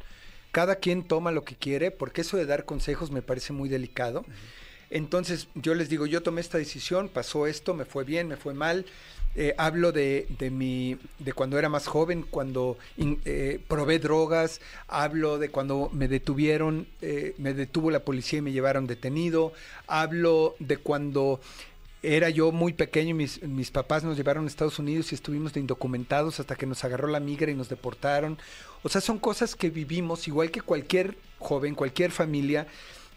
Cada 0.55 0.77
quien 0.77 1.03
toma 1.03 1.33
lo 1.33 1.43
que 1.43 1.57
quiere, 1.57 1.91
porque 1.91 2.21
eso 2.21 2.37
de 2.37 2.47
dar 2.47 2.65
consejos 2.65 3.11
me 3.11 3.23
parece 3.23 3.53
muy 3.53 3.69
delicado. 3.69 4.25
Entonces 4.89 5.49
yo 5.57 5.75
les 5.75 5.89
digo, 5.89 6.07
yo 6.07 6.23
tomé 6.23 6.41
esta 6.41 6.59
decisión, 6.59 7.09
pasó 7.09 7.49
esto, 7.49 7.75
me 7.75 7.85
fue 7.85 8.05
bien, 8.05 8.29
me 8.29 8.37
fue 8.37 8.55
mal. 8.55 8.87
Eh, 9.35 9.53
hablo 9.59 9.91
de, 9.91 10.29
de 10.39 10.51
mi 10.53 10.97
de 11.19 11.33
cuando 11.33 11.59
era 11.59 11.69
más 11.69 11.89
joven, 11.89 12.25
cuando 12.31 12.79
in- 12.97 13.21
eh, 13.25 13.59
probé 13.67 13.99
drogas, 13.99 14.61
hablo 14.87 15.39
de 15.41 15.49
cuando 15.49 15.91
me 15.93 16.07
detuvieron, 16.07 16.87
eh, 17.03 17.35
me 17.39 17.53
detuvo 17.53 17.91
la 17.91 18.05
policía 18.05 18.39
y 18.39 18.43
me 18.43 18.53
llevaron 18.53 18.87
detenido, 18.87 19.53
hablo 19.89 20.55
de 20.61 20.77
cuando 20.77 21.41
era 22.05 22.29
yo 22.29 22.53
muy 22.53 22.73
pequeño 22.75 23.11
y 23.11 23.15
mis, 23.15 23.43
mis 23.43 23.71
papás 23.71 24.05
nos 24.05 24.17
llevaron 24.17 24.45
a 24.45 24.49
Estados 24.49 24.79
Unidos 24.79 25.11
y 25.11 25.15
estuvimos 25.15 25.53
de 25.55 25.61
indocumentados 25.61 26.39
hasta 26.39 26.57
que 26.57 26.67
nos 26.67 26.85
agarró 26.85 27.09
la 27.09 27.21
migra 27.21 27.51
y 27.51 27.55
nos 27.55 27.69
deportaron. 27.69 28.39
O 28.83 28.89
sea, 28.89 29.01
son 29.01 29.19
cosas 29.19 29.55
que 29.55 29.71
vivimos 29.71 30.29
igual 30.29 30.51
que 30.51 30.61
cualquier 30.61 31.17
joven, 31.39 31.75
cualquier 31.75 32.11
familia 32.11 32.67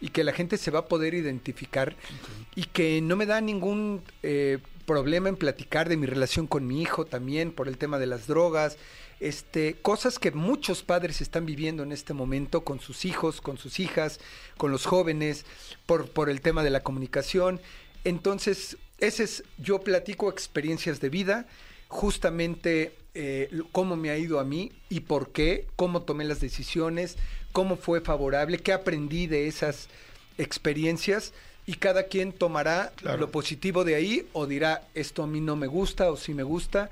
y 0.00 0.08
que 0.08 0.24
la 0.24 0.32
gente 0.32 0.56
se 0.56 0.70
va 0.70 0.80
a 0.80 0.86
poder 0.86 1.14
identificar 1.14 1.96
y 2.54 2.64
que 2.64 3.00
no 3.02 3.16
me 3.16 3.26
da 3.26 3.40
ningún 3.40 4.02
eh, 4.22 4.58
problema 4.86 5.28
en 5.28 5.36
platicar 5.36 5.88
de 5.88 5.96
mi 5.96 6.06
relación 6.06 6.46
con 6.46 6.66
mi 6.66 6.80
hijo 6.80 7.04
también 7.04 7.52
por 7.52 7.68
el 7.68 7.76
tema 7.76 7.98
de 7.98 8.06
las 8.06 8.26
drogas. 8.26 8.78
este, 9.20 9.74
cosas 9.82 10.18
que 10.18 10.30
muchos 10.30 10.84
padres 10.84 11.20
están 11.20 11.44
viviendo 11.44 11.82
en 11.82 11.90
este 11.90 12.14
momento 12.14 12.62
con 12.62 12.78
sus 12.80 13.04
hijos, 13.04 13.40
con 13.40 13.58
sus 13.58 13.80
hijas, 13.80 14.20
con 14.56 14.70
los 14.70 14.86
jóvenes, 14.86 15.44
por, 15.86 16.08
por 16.08 16.30
el 16.30 16.40
tema 16.40 16.62
de 16.62 16.70
la 16.70 16.80
comunicación. 16.80 17.60
Entonces, 18.04 18.76
ese 18.98 19.24
es, 19.24 19.44
yo 19.58 19.80
platico 19.80 20.30
experiencias 20.30 21.00
de 21.00 21.08
vida, 21.08 21.46
justamente 21.88 22.94
eh, 23.14 23.50
cómo 23.72 23.96
me 23.96 24.10
ha 24.10 24.18
ido 24.18 24.38
a 24.40 24.44
mí 24.44 24.72
y 24.88 25.00
por 25.00 25.30
qué, 25.32 25.66
cómo 25.76 26.02
tomé 26.02 26.24
las 26.24 26.40
decisiones, 26.40 27.16
cómo 27.52 27.76
fue 27.76 28.00
favorable, 28.00 28.58
qué 28.58 28.72
aprendí 28.72 29.26
de 29.26 29.46
esas 29.48 29.88
experiencias 30.38 31.32
y 31.66 31.74
cada 31.74 32.04
quien 32.04 32.32
tomará 32.32 32.92
Claro. 32.96 33.18
lo 33.18 33.30
positivo 33.30 33.84
de 33.84 33.94
ahí 33.94 34.26
o 34.32 34.46
dirá 34.46 34.86
esto 34.94 35.22
a 35.22 35.26
mí 35.26 35.40
no 35.40 35.56
me 35.56 35.66
gusta 35.66 36.10
o 36.10 36.16
sí 36.16 36.32
me 36.34 36.42
gusta. 36.42 36.90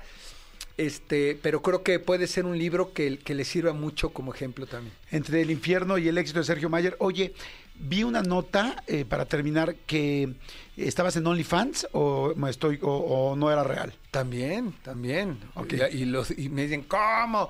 Este, 0.77 1.39
pero 1.41 1.63
creo 1.63 1.81
que 1.81 1.97
puede 1.99 2.27
ser 2.27 2.45
un 2.45 2.55
libro 2.59 2.93
que, 2.93 3.17
que 3.17 3.33
le 3.33 3.45
sirva 3.45 3.73
mucho 3.73 4.11
como 4.11 4.31
ejemplo 4.31 4.67
también. 4.67 4.93
entre 5.09 5.41
el 5.41 5.49
infierno 5.49 5.97
y 5.97 6.07
el 6.07 6.17
éxito 6.19 6.37
de 6.39 6.45
Sergio 6.45 6.69
Mayer. 6.69 6.95
Oye, 6.99 7.33
vi 7.79 8.03
una 8.03 8.21
nota 8.21 8.83
eh, 8.87 9.05
para 9.05 9.25
terminar 9.25 9.75
que 9.75 10.33
estabas 10.75 11.15
en 11.15 11.25
OnlyFans 11.27 11.87
o 11.91 12.33
me 12.35 12.49
estoy 12.49 12.79
o, 12.81 12.91
o 12.91 13.35
no 13.35 13.51
era 13.51 13.63
real. 13.63 13.93
También, 14.11 14.73
también. 14.83 15.39
Ok. 15.55 15.73
Y, 15.91 15.97
y 15.97 16.05
los, 16.05 16.31
y 16.31 16.49
me 16.49 16.63
dicen, 16.63 16.83
¿cómo? 16.83 17.49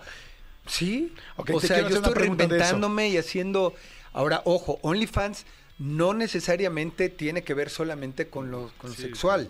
Sí. 0.65 1.13
O 1.37 1.59
sea, 1.59 1.87
yo 1.87 1.97
estoy 1.97 2.13
reinventándome 2.13 3.09
y 3.09 3.17
haciendo. 3.17 3.73
Ahora, 4.13 4.41
ojo, 4.45 4.79
OnlyFans 4.81 5.45
no 5.79 6.13
necesariamente 6.13 7.09
tiene 7.09 7.43
que 7.43 7.53
ver 7.53 7.69
solamente 7.69 8.27
con 8.27 8.49
lo, 8.49 8.71
con 8.77 8.89
lo 8.89 8.95
sexual. 8.95 9.47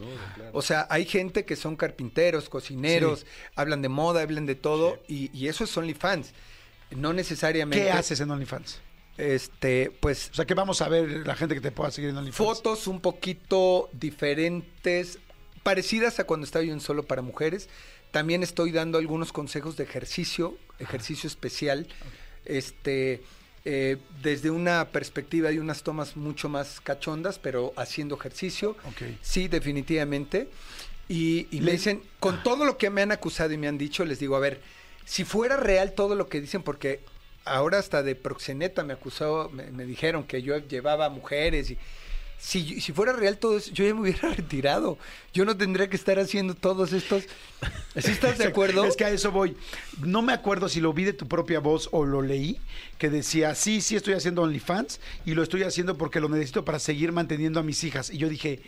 O 0.51 0.61
sea, 0.61 0.85
hay 0.89 1.05
gente 1.05 1.45
que 1.45 1.55
son 1.55 1.75
carpinteros, 1.77 2.49
cocineros, 2.49 3.25
hablan 3.55 3.81
de 3.81 3.89
moda, 3.89 4.21
hablan 4.21 4.45
de 4.45 4.55
todo, 4.55 4.99
y, 5.07 5.31
y 5.37 5.47
eso 5.47 5.63
es 5.63 5.77
OnlyFans. 5.77 6.33
No 6.91 7.13
necesariamente. 7.13 7.85
¿Qué 7.85 7.91
haces 7.91 8.19
en 8.19 8.31
OnlyFans? 8.31 8.81
Este, 9.17 9.91
pues 9.99 10.29
O 10.31 10.35
sea, 10.35 10.45
¿qué 10.45 10.53
vamos 10.53 10.81
a 10.81 10.89
ver 10.89 11.25
la 11.25 11.35
gente 11.35 11.55
que 11.55 11.61
te 11.61 11.71
pueda 11.71 11.89
seguir 11.91 12.11
en 12.11 12.17
OnlyFans? 12.17 12.37
fotos 12.37 12.87
un 12.87 13.01
poquito 13.01 13.89
diferentes, 13.91 15.19
parecidas 15.63 16.19
a 16.19 16.25
cuando 16.25 16.45
estaba 16.45 16.63
yo 16.63 16.73
en 16.73 16.79
Solo 16.81 17.03
para 17.03 17.21
Mujeres. 17.21 17.67
También 18.11 18.43
estoy 18.43 18.71
dando 18.71 18.97
algunos 18.97 19.33
consejos 19.33 19.75
de 19.75 19.83
ejercicio, 19.83 20.57
ejercicio 20.79 21.27
especial, 21.27 21.87
este, 22.45 23.23
eh, 23.65 23.97
desde 24.21 24.49
una 24.49 24.89
perspectiva 24.89 25.51
y 25.51 25.59
unas 25.59 25.83
tomas 25.83 26.15
mucho 26.15 26.47
más 26.47 26.79
cachondas, 26.79 27.37
pero 27.39 27.73
haciendo 27.75 28.15
ejercicio. 28.15 28.77
Sí, 29.21 29.47
definitivamente. 29.47 30.49
Y, 31.09 31.47
y 31.51 31.61
me 31.61 31.71
dicen, 31.71 32.01
con 32.19 32.43
todo 32.43 32.65
lo 32.65 32.77
que 32.77 32.89
me 32.89 33.01
han 33.01 33.11
acusado 33.11 33.51
y 33.51 33.57
me 33.57 33.67
han 33.67 33.77
dicho, 33.77 34.05
les 34.05 34.19
digo, 34.19 34.35
a 34.35 34.39
ver, 34.39 34.61
si 35.05 35.23
fuera 35.23 35.57
real 35.57 35.93
todo 35.93 36.15
lo 36.15 36.27
que 36.27 36.39
dicen, 36.39 36.63
porque 36.63 37.01
ahora 37.47 37.79
hasta 37.79 38.03
de 38.03 38.15
proxeneta 38.15 38.83
me 38.83 38.93
acusó, 38.93 39.49
me, 39.53 39.71
me 39.71 39.85
dijeron 39.85 40.23
que 40.25 40.41
yo 40.41 40.57
llevaba 40.57 41.09
mujeres 41.09 41.71
y 41.71 41.77
si, 42.39 42.81
si 42.81 42.93
fuera 42.93 43.13
real 43.13 43.39
todo 43.39 43.57
eso, 43.57 43.71
yo 43.71 43.85
ya 43.85 43.93
me 43.93 44.01
hubiera 44.01 44.29
retirado. 44.35 44.97
Yo 45.33 45.45
no 45.45 45.57
tendría 45.57 45.89
que 45.89 45.95
estar 45.95 46.19
haciendo 46.19 46.53
todos 46.55 46.93
estos. 46.93 47.23
¿Sí 47.95 48.11
estás 48.11 48.37
de 48.37 48.45
acuerdo? 48.47 48.85
Es 48.85 48.95
que 48.95 49.05
a 49.05 49.09
eso 49.09 49.31
voy. 49.31 49.57
No 49.99 50.21
me 50.21 50.33
acuerdo 50.33 50.69
si 50.69 50.79
lo 50.79 50.93
vi 50.93 51.03
de 51.03 51.13
tu 51.13 51.27
propia 51.27 51.59
voz 51.59 51.89
o 51.91 52.05
lo 52.05 52.21
leí, 52.21 52.59
que 52.97 53.09
decía, 53.09 53.55
sí, 53.55 53.81
sí 53.81 53.95
estoy 53.95 54.13
haciendo 54.13 54.43
OnlyFans 54.43 54.99
y 55.25 55.33
lo 55.33 55.43
estoy 55.43 55.63
haciendo 55.63 55.97
porque 55.97 56.19
lo 56.19 56.29
necesito 56.29 56.63
para 56.63 56.79
seguir 56.79 57.11
manteniendo 57.11 57.59
a 57.59 57.63
mis 57.63 57.83
hijas. 57.83 58.11
Y 58.11 58.17
yo 58.17 58.29
dije, 58.29 58.61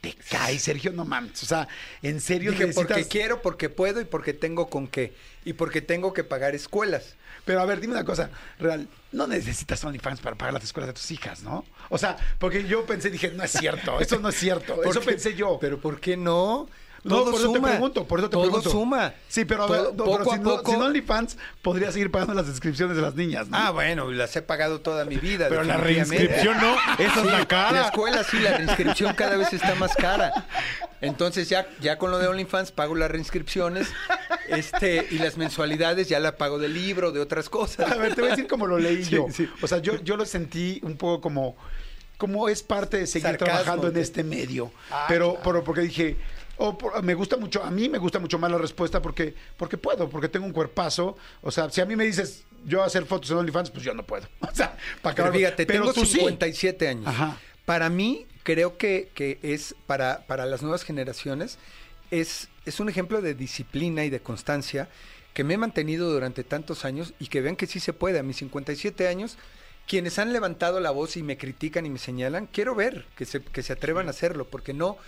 te 0.00 0.14
cae, 0.14 0.58
Sergio, 0.58 0.92
no 0.92 1.04
mames. 1.04 1.42
O 1.44 1.46
sea, 1.46 1.68
en 2.02 2.20
serio 2.20 2.50
Dije, 2.50 2.66
necesitas... 2.66 2.88
porque 2.88 3.08
quiero, 3.08 3.40
porque 3.40 3.68
puedo 3.68 4.00
y 4.00 4.04
porque 4.04 4.32
tengo 4.34 4.68
con 4.68 4.88
qué. 4.88 5.12
Y 5.44 5.52
porque 5.52 5.80
tengo 5.80 6.12
que 6.12 6.24
pagar 6.24 6.56
escuelas. 6.56 7.14
Pero 7.44 7.60
a 7.60 7.64
ver, 7.64 7.80
dime 7.80 7.94
una 7.94 8.04
cosa, 8.04 8.30
Real, 8.58 8.86
no 9.12 9.26
necesitas 9.26 9.82
OnlyFans 9.84 10.20
para 10.20 10.36
pagar 10.36 10.54
las 10.54 10.64
escuelas 10.64 10.88
de 10.88 10.94
tus 10.94 11.10
hijas, 11.10 11.42
¿no? 11.42 11.64
O 11.88 11.98
sea, 11.98 12.16
porque 12.38 12.64
yo 12.64 12.86
pensé, 12.86 13.10
dije, 13.10 13.32
no 13.32 13.42
es 13.42 13.50
cierto, 13.50 13.98
eso 14.00 14.18
no 14.20 14.28
es 14.28 14.36
cierto, 14.36 14.82
eso 14.88 15.00
pensé 15.00 15.34
yo. 15.34 15.58
Pero 15.60 15.80
¿por 15.80 16.00
qué 16.00 16.16
no? 16.16 16.68
No, 17.04 17.16
Todo 17.16 17.24
por 17.32 17.34
eso 17.40 17.48
te 17.50 17.56
suma. 17.56 17.68
pregunto, 17.70 18.04
por 18.06 18.18
eso 18.20 18.28
te 18.28 18.32
Todo 18.34 18.42
pregunto. 18.44 18.70
suma. 18.70 19.12
Sí, 19.28 19.44
pero, 19.44 19.64
a 19.64 19.66
Todo- 19.66 19.82
ver, 19.82 19.92
pero 19.96 20.04
poco 20.04 20.24
si, 20.24 20.30
a 20.30 20.36
no, 20.38 20.50
poco. 20.56 20.70
si 20.70 20.76
no 20.78 20.84
OnlyFans, 20.84 21.36
podría 21.60 21.90
seguir 21.90 22.12
pagando 22.12 22.32
las 22.34 22.46
inscripciones 22.46 22.94
de 22.96 23.02
las 23.02 23.14
niñas, 23.16 23.48
¿no? 23.48 23.56
Ah, 23.56 23.70
bueno, 23.72 24.08
las 24.12 24.36
he 24.36 24.42
pagado 24.42 24.80
toda 24.80 25.04
mi 25.04 25.16
vida. 25.16 25.46
Pero 25.48 25.64
la 25.64 25.76
reinscripción 25.78 26.56
no, 26.60 26.76
esa 26.98 27.20
es 27.20 27.26
la 27.26 27.46
cara. 27.48 27.72
La 27.72 27.86
escuela 27.86 28.22
sí, 28.22 28.38
la 28.38 28.56
reinscripción 28.56 29.14
cada 29.14 29.36
vez 29.36 29.52
está 29.52 29.74
más 29.74 29.96
cara. 29.96 30.46
Entonces 31.00 31.48
ya, 31.48 31.66
ya 31.80 31.98
con 31.98 32.12
lo 32.12 32.18
de 32.18 32.28
OnlyFans 32.28 32.70
pago 32.70 32.94
las 32.94 33.10
reinscripciones 33.10 33.88
este, 34.48 35.08
y 35.10 35.18
las 35.18 35.36
mensualidades 35.36 36.08
ya 36.08 36.20
la 36.20 36.36
pago 36.36 36.58
del 36.58 36.74
libro, 36.74 37.10
de 37.10 37.18
otras 37.20 37.48
cosas. 37.48 37.90
A 37.90 37.96
ver, 37.96 38.14
te 38.14 38.20
voy 38.20 38.28
a 38.30 38.36
decir 38.36 38.46
cómo 38.48 38.66
lo 38.66 38.78
leí 38.78 39.04
Sí, 39.04 39.10
yo. 39.16 39.26
sí. 39.32 39.48
O 39.60 39.66
sea, 39.66 39.78
yo, 39.78 40.00
yo 40.02 40.16
lo 40.16 40.24
sentí 40.24 40.78
un 40.84 40.96
poco 40.96 41.20
como, 41.20 41.56
como 42.16 42.48
es 42.48 42.62
parte 42.62 42.98
de 42.98 43.06
seguir 43.08 43.26
Sarcasmo, 43.30 43.46
trabajando 43.54 43.88
en 43.88 43.96
este 43.96 44.22
medio. 44.22 44.70
Ah, 44.90 45.06
pero, 45.08 45.30
claro. 45.34 45.40
pero 45.44 45.64
porque 45.64 45.80
dije, 45.80 46.16
por- 46.78 47.02
me 47.02 47.14
gusta 47.14 47.36
mucho, 47.36 47.62
a 47.62 47.70
mí 47.70 47.88
me 47.88 47.98
gusta 47.98 48.18
mucho 48.18 48.38
más 48.38 48.50
la 48.50 48.58
respuesta 48.58 49.00
porque, 49.02 49.34
porque 49.56 49.76
puedo, 49.78 50.08
porque 50.08 50.28
tengo 50.28 50.46
un 50.46 50.52
cuerpazo. 50.52 51.16
O 51.40 51.50
sea, 51.50 51.70
si 51.70 51.80
a 51.80 51.86
mí 51.86 51.96
me 51.96 52.04
dices 52.04 52.44
yo 52.64 52.82
hacer 52.82 53.04
fotos 53.06 53.30
en 53.30 53.38
OnlyFans, 53.38 53.70
pues 53.70 53.84
yo 53.84 53.94
no 53.94 54.04
puedo. 54.04 54.26
O 54.40 54.54
sea, 54.54 54.76
para 55.02 55.14
Pero 55.16 55.28
acabar. 55.28 55.32
fíjate, 55.34 55.66
pero 55.66 55.80
tengo 55.80 55.92
tú 55.94 56.04
sí. 56.06 56.18
57 56.18 56.88
años. 56.88 57.06
Ajá. 57.06 57.38
Para 57.64 57.88
mí, 57.90 58.26
creo 58.42 58.76
que, 58.76 59.10
que 59.14 59.38
es 59.42 59.74
para, 59.86 60.24
para 60.26 60.46
las 60.46 60.62
nuevas 60.62 60.82
generaciones, 60.84 61.58
es, 62.10 62.48
es 62.66 62.78
un 62.80 62.88
ejemplo 62.88 63.20
de 63.22 63.34
disciplina 63.34 64.04
y 64.04 64.10
de 64.10 64.20
constancia 64.20 64.88
que 65.32 65.44
me 65.44 65.54
he 65.54 65.58
mantenido 65.58 66.12
durante 66.12 66.44
tantos 66.44 66.84
años 66.84 67.14
y 67.18 67.28
que 67.28 67.40
vean 67.40 67.56
que 67.56 67.66
sí 67.66 67.80
se 67.80 67.92
puede. 67.94 68.18
A 68.18 68.22
mis 68.22 68.36
57 68.36 69.08
años, 69.08 69.38
quienes 69.86 70.18
han 70.18 70.32
levantado 70.32 70.78
la 70.80 70.90
voz 70.90 71.16
y 71.16 71.22
me 71.22 71.38
critican 71.38 71.86
y 71.86 71.90
me 71.90 71.98
señalan, 71.98 72.46
quiero 72.46 72.74
ver 72.74 73.06
que 73.16 73.24
se, 73.24 73.40
que 73.42 73.62
se 73.62 73.72
atrevan 73.72 74.08
a 74.08 74.10
hacerlo, 74.10 74.46
porque 74.48 74.74
no, 74.74 74.98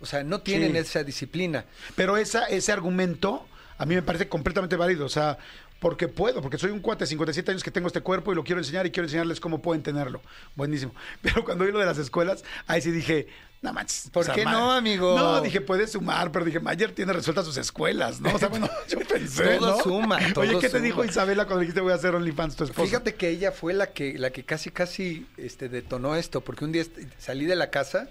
o 0.00 0.06
sea, 0.06 0.22
no 0.24 0.40
tienen 0.40 0.72
Sí. 0.72 0.78
esa 0.78 1.04
disciplina. 1.04 1.64
Pero 1.96 2.16
esa, 2.16 2.46
ese 2.46 2.72
argumento 2.72 3.46
a 3.78 3.86
mí 3.86 3.94
me 3.94 4.02
parece 4.02 4.28
completamente 4.28 4.76
válido. 4.76 5.06
O 5.06 5.08
sea, 5.08 5.38
porque 5.80 6.08
puedo, 6.08 6.42
porque 6.42 6.58
soy 6.58 6.70
un 6.72 6.80
cuate 6.80 7.04
de 7.04 7.08
57 7.08 7.50
años 7.52 7.62
que 7.62 7.70
tengo 7.70 7.86
este 7.86 8.00
cuerpo 8.00 8.32
y 8.32 8.34
lo 8.34 8.42
quiero 8.42 8.60
enseñar 8.60 8.84
y 8.86 8.90
quiero 8.90 9.06
enseñarles 9.06 9.38
cómo 9.40 9.62
pueden 9.62 9.82
tenerlo. 9.82 10.20
Buenísimo. 10.56 10.92
Pero 11.22 11.44
cuando 11.44 11.64
vi 11.64 11.72
lo 11.72 11.78
de 11.78 11.86
las 11.86 11.98
escuelas, 11.98 12.44
ahí 12.66 12.80
sí 12.80 12.90
dije, 12.90 13.28
no 13.62 13.72
manches. 13.72 14.10
¿Por 14.12 14.30
qué 14.32 14.44
no, 14.44 14.72
amigo? 14.72 15.16
No, 15.16 15.40
dije, 15.40 15.60
puede 15.60 15.88
sumar, 15.88 16.30
pero 16.30 16.44
dije, 16.44 16.60
Mayer 16.60 16.92
tiene 16.92 17.12
resueltas 17.12 17.44
sus 17.44 17.56
escuelas, 17.56 18.20
¿no? 18.20 18.32
O 18.32 18.38
sea, 18.38 18.46
bueno, 18.48 18.68
yo 18.88 19.00
pensé, 19.00 19.56
Todo 19.56 19.76
¿no? 19.78 19.82
suma, 19.82 20.18
Oye, 20.36 20.60
¿qué 20.60 20.68
te 20.68 20.80
dijo 20.80 21.04
Isabela 21.04 21.44
cuando 21.46 21.60
dijiste 21.62 21.80
voy 21.80 21.90
a 21.90 21.96
hacer 21.96 22.14
OnlyFans 22.14 22.54
tu 22.54 22.62
esposa? 22.64 22.86
Fíjate 22.86 23.16
que 23.16 23.28
ella 23.30 23.50
fue 23.50 23.74
la 23.74 23.88
que, 23.88 24.16
la 24.16 24.30
que 24.30 24.44
casi, 24.44 24.70
casi 24.70 25.26
este, 25.36 25.68
detonó 25.68 26.14
esto, 26.14 26.40
porque 26.40 26.64
un 26.64 26.70
día 26.70 26.84
salí 27.18 27.46
de 27.46 27.56
la 27.56 27.70
casa 27.70 28.08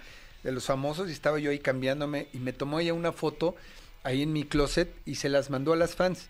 de 0.48 0.54
los 0.54 0.66
famosos 0.66 1.10
y 1.10 1.12
estaba 1.12 1.40
yo 1.40 1.52
ahí 1.52 1.60
cambiándome 1.60 2.30
y 2.32 2.38
me 2.38 2.54
tomó 2.54 2.80
ella 2.80 2.94
una 2.94 3.12
foto 3.12 3.58
ahí 4.04 4.22
en 4.22 4.32
mi 4.32 4.46
closet 4.46 4.90
y 5.06 5.16
se 5.16 5.28
las 5.28 5.50
mandó 5.50 5.74
a 5.74 5.76
las 5.76 5.94
fans. 5.94 6.28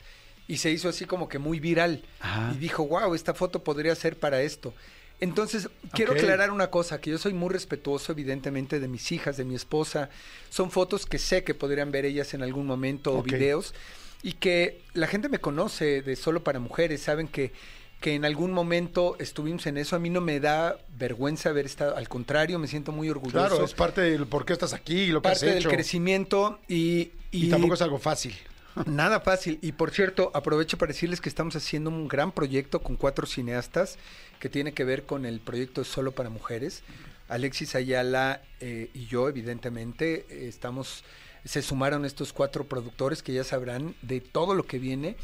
Y 0.48 0.58
se 0.58 0.72
hizo 0.72 0.90
así 0.90 1.06
como 1.06 1.30
que 1.30 1.38
muy 1.38 1.60
viral. 1.60 2.04
Ajá. 2.20 2.52
Y 2.56 2.58
dijo, 2.58 2.88
wow, 2.88 3.14
esta 3.14 3.36
foto 3.36 3.64
podría 3.64 3.94
ser 3.94 4.18
para 4.18 4.42
esto. 4.42 4.74
Entonces, 5.20 5.70
quiero 5.92 6.14
aclarar 6.14 6.50
una 6.50 6.72
cosa, 6.72 7.00
que 7.00 7.12
yo 7.12 7.20
soy 7.20 7.34
muy 7.34 7.50
respetuoso, 7.50 8.12
evidentemente, 8.12 8.80
de 8.80 8.88
mis 8.88 9.12
hijas, 9.12 9.38
de 9.38 9.46
mi 9.46 9.54
esposa. 9.54 10.10
Son 10.50 10.72
fotos 10.72 11.06
que 11.06 11.20
sé 11.20 11.44
que 11.44 11.54
podrían 11.54 11.92
ver 11.92 12.06
ellas 12.06 12.34
en 12.34 12.42
algún 12.42 12.66
momento 12.66 13.14
o 13.14 13.22
videos. 13.22 13.76
Y 14.24 14.34
que 14.34 14.82
la 14.94 15.06
gente 15.06 15.30
me 15.30 15.40
conoce 15.40 16.02
de 16.02 16.16
solo 16.16 16.44
para 16.44 16.60
mujeres, 16.60 17.02
saben 17.02 17.28
que, 17.28 17.52
que 18.00 18.14
en 18.14 18.26
algún 18.26 18.52
momento 18.52 19.16
estuvimos 19.20 19.66
en 19.66 19.78
eso. 19.78 19.96
A 19.96 20.00
mí 20.00 20.10
no 20.10 20.22
me 20.22 20.40
da 20.40 20.78
vergüenza 20.98 21.50
haber 21.50 21.66
estado, 21.66 21.96
al 21.96 22.08
contrario, 22.08 22.60
me 22.60 22.68
siento 22.68 22.92
muy 22.92 23.10
orgulloso. 23.10 23.48
Claro, 23.48 23.66
es 23.66 23.74
parte 23.74 24.02
del 24.02 24.28
por 24.28 24.46
qué 24.46 24.54
estás 24.54 24.74
aquí 24.74 25.04
y 25.04 25.08
lo 25.08 25.22
que 25.22 25.30
parte 25.30 25.48
has 25.48 25.56
del 25.56 25.68
crecimiento 25.68 26.60
y, 26.68 27.12
Y, 27.32 27.50
tampoco 27.50 27.74
es 27.74 27.82
algo 27.82 27.98
fácil. 27.98 28.36
Nada 28.86 29.20
fácil. 29.20 29.58
Y 29.62 29.72
por 29.72 29.92
cierto, 29.92 30.32
aprovecho 30.36 30.78
para 30.78 30.94
decirles 30.94 31.22
que 31.22 31.30
estamos 31.30 31.56
haciendo 31.56 31.90
un 31.90 32.08
gran 32.08 32.32
proyecto 32.32 32.82
con 32.82 32.96
cuatro 32.96 33.26
cineastas 33.26 33.98
que 34.40 34.50
tiene 34.50 34.74
que 34.74 34.84
ver 34.84 35.04
con 35.04 35.26
el 35.26 35.40
proyecto 35.40 35.84
Solo 35.84 36.12
para 36.12 36.30
Mujeres. 36.30 36.84
Alexis 37.28 37.76
Ayala 37.76 38.42
eh, 38.62 38.90
y 38.94 39.08
yo, 39.08 39.28
evidentemente, 39.28 40.26
eh, 40.30 40.48
estamos, 40.48 41.04
se 41.44 41.64
sumaron 41.64 42.06
estos 42.06 42.32
cuatro 42.32 42.66
productores 42.66 43.24
que 43.24 43.34
ya 43.34 43.44
sabrán 43.44 43.96
de 44.04 44.22
todo 44.22 44.54
lo 44.54 44.64
que 44.64 44.78
viene 44.78 45.18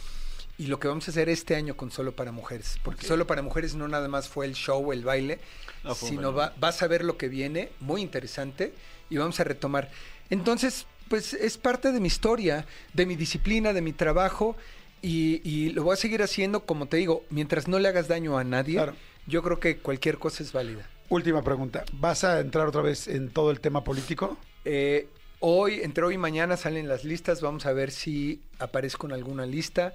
y 0.57 0.67
lo 0.67 0.79
que 0.79 0.87
vamos 0.87 1.07
a 1.07 1.11
hacer 1.11 1.29
este 1.29 1.55
año 1.55 1.75
con 1.75 1.91
Solo 1.91 2.11
para 2.15 2.31
Mujeres. 2.31 2.77
Porque 2.83 3.05
Solo 3.05 3.25
para 3.27 3.41
Mujeres 3.41 3.75
no 3.75 3.87
nada 3.87 4.07
más 4.07 4.27
fue 4.29 4.45
el 4.45 4.53
show, 4.53 4.91
el 4.93 5.03
baile, 5.03 5.39
No, 5.83 5.95
sino 5.95 6.33
va- 6.33 6.53
vas 6.59 6.81
a 6.83 6.87
ver 6.87 7.03
lo 7.03 7.17
que 7.17 7.27
viene, 7.27 7.69
muy 7.79 8.01
interesante, 8.01 8.73
y 9.09 9.17
vamos 9.17 9.39
a 9.39 9.43
retomar. 9.43 9.89
Entonces, 10.29 10.85
pues 11.09 11.33
es 11.33 11.57
parte 11.57 11.91
de 11.91 11.99
mi 11.99 12.07
historia, 12.07 12.65
de 12.93 13.05
mi 13.05 13.15
disciplina, 13.15 13.73
de 13.73 13.81
mi 13.81 13.93
trabajo, 13.93 14.55
y, 15.01 15.41
y 15.43 15.69
lo 15.71 15.83
voy 15.83 15.93
a 15.93 15.97
seguir 15.97 16.21
haciendo, 16.23 16.65
como 16.65 16.87
te 16.87 16.97
digo, 16.97 17.25
mientras 17.29 17.67
no 17.67 17.77
le 17.79 17.89
hagas 17.89 18.07
daño 18.07 18.37
a 18.37 18.43
nadie, 18.43 18.75
Claro. 18.75 18.95
yo 19.27 19.43
creo 19.43 19.59
que 19.59 19.77
cualquier 19.77 20.17
cosa 20.17 20.43
es 20.43 20.53
válida. 20.53 20.87
Última 21.09 21.43
pregunta. 21.43 21.83
¿Vas 21.93 22.23
a 22.23 22.39
entrar 22.39 22.67
otra 22.67 22.81
vez 22.81 23.07
en 23.07 23.29
todo 23.29 23.51
el 23.51 23.59
tema 23.59 23.83
político? 23.83 24.37
Eh, 24.65 25.07
hoy, 25.41 25.81
entre 25.81 26.05
hoy 26.05 26.15
y 26.15 26.17
mañana 26.17 26.55
salen 26.57 26.87
las 26.87 27.03
listas, 27.03 27.41
vamos 27.41 27.65
a 27.65 27.73
ver 27.73 27.91
si 27.91 28.41
aparezco 28.59 29.05
en 29.07 29.13
alguna 29.13 29.45
lista. 29.45 29.93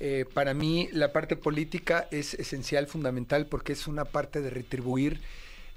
Eh, 0.00 0.24
para 0.32 0.54
mí 0.54 0.88
la 0.92 1.12
parte 1.12 1.36
política 1.36 2.08
es 2.10 2.34
esencial, 2.34 2.86
fundamental, 2.86 3.46
porque 3.46 3.72
es 3.72 3.86
una 3.86 4.04
parte 4.04 4.40
de 4.40 4.50
retribuir 4.50 5.20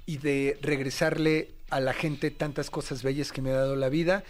y 0.06 0.18
de 0.18 0.58
regresarle 0.60 1.50
a 1.70 1.80
la 1.80 1.92
gente 1.92 2.30
tantas 2.30 2.70
cosas 2.70 3.02
bellas 3.02 3.30
que 3.30 3.42
me 3.42 3.50
ha 3.50 3.56
dado 3.56 3.76
la 3.76 3.88
vida. 3.88 4.24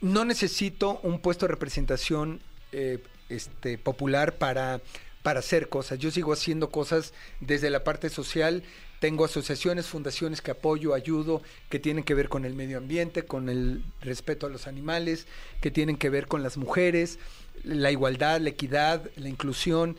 No 0.00 0.24
necesito 0.24 1.00
un 1.02 1.20
puesto 1.20 1.46
de 1.46 1.52
representación 1.52 2.40
eh, 2.72 2.98
este, 3.28 3.78
popular 3.78 4.36
para, 4.36 4.80
para 5.22 5.40
hacer 5.40 5.68
cosas. 5.68 5.98
Yo 5.98 6.10
sigo 6.10 6.32
haciendo 6.32 6.70
cosas 6.70 7.12
desde 7.40 7.68
la 7.68 7.84
parte 7.84 8.08
social. 8.08 8.62
Tengo 9.00 9.24
asociaciones, 9.24 9.86
fundaciones 9.86 10.40
que 10.40 10.52
apoyo, 10.52 10.94
ayudo, 10.94 11.42
que 11.68 11.78
tienen 11.78 12.04
que 12.04 12.14
ver 12.14 12.28
con 12.28 12.44
el 12.44 12.54
medio 12.54 12.78
ambiente, 12.78 13.24
con 13.24 13.48
el 13.48 13.82
respeto 14.00 14.46
a 14.46 14.50
los 14.50 14.66
animales, 14.66 15.26
que 15.60 15.70
tienen 15.70 15.96
que 15.96 16.10
ver 16.10 16.26
con 16.26 16.42
las 16.42 16.56
mujeres, 16.56 17.18
la 17.64 17.90
igualdad, 17.90 18.40
la 18.40 18.50
equidad, 18.50 19.10
la 19.16 19.28
inclusión. 19.28 19.96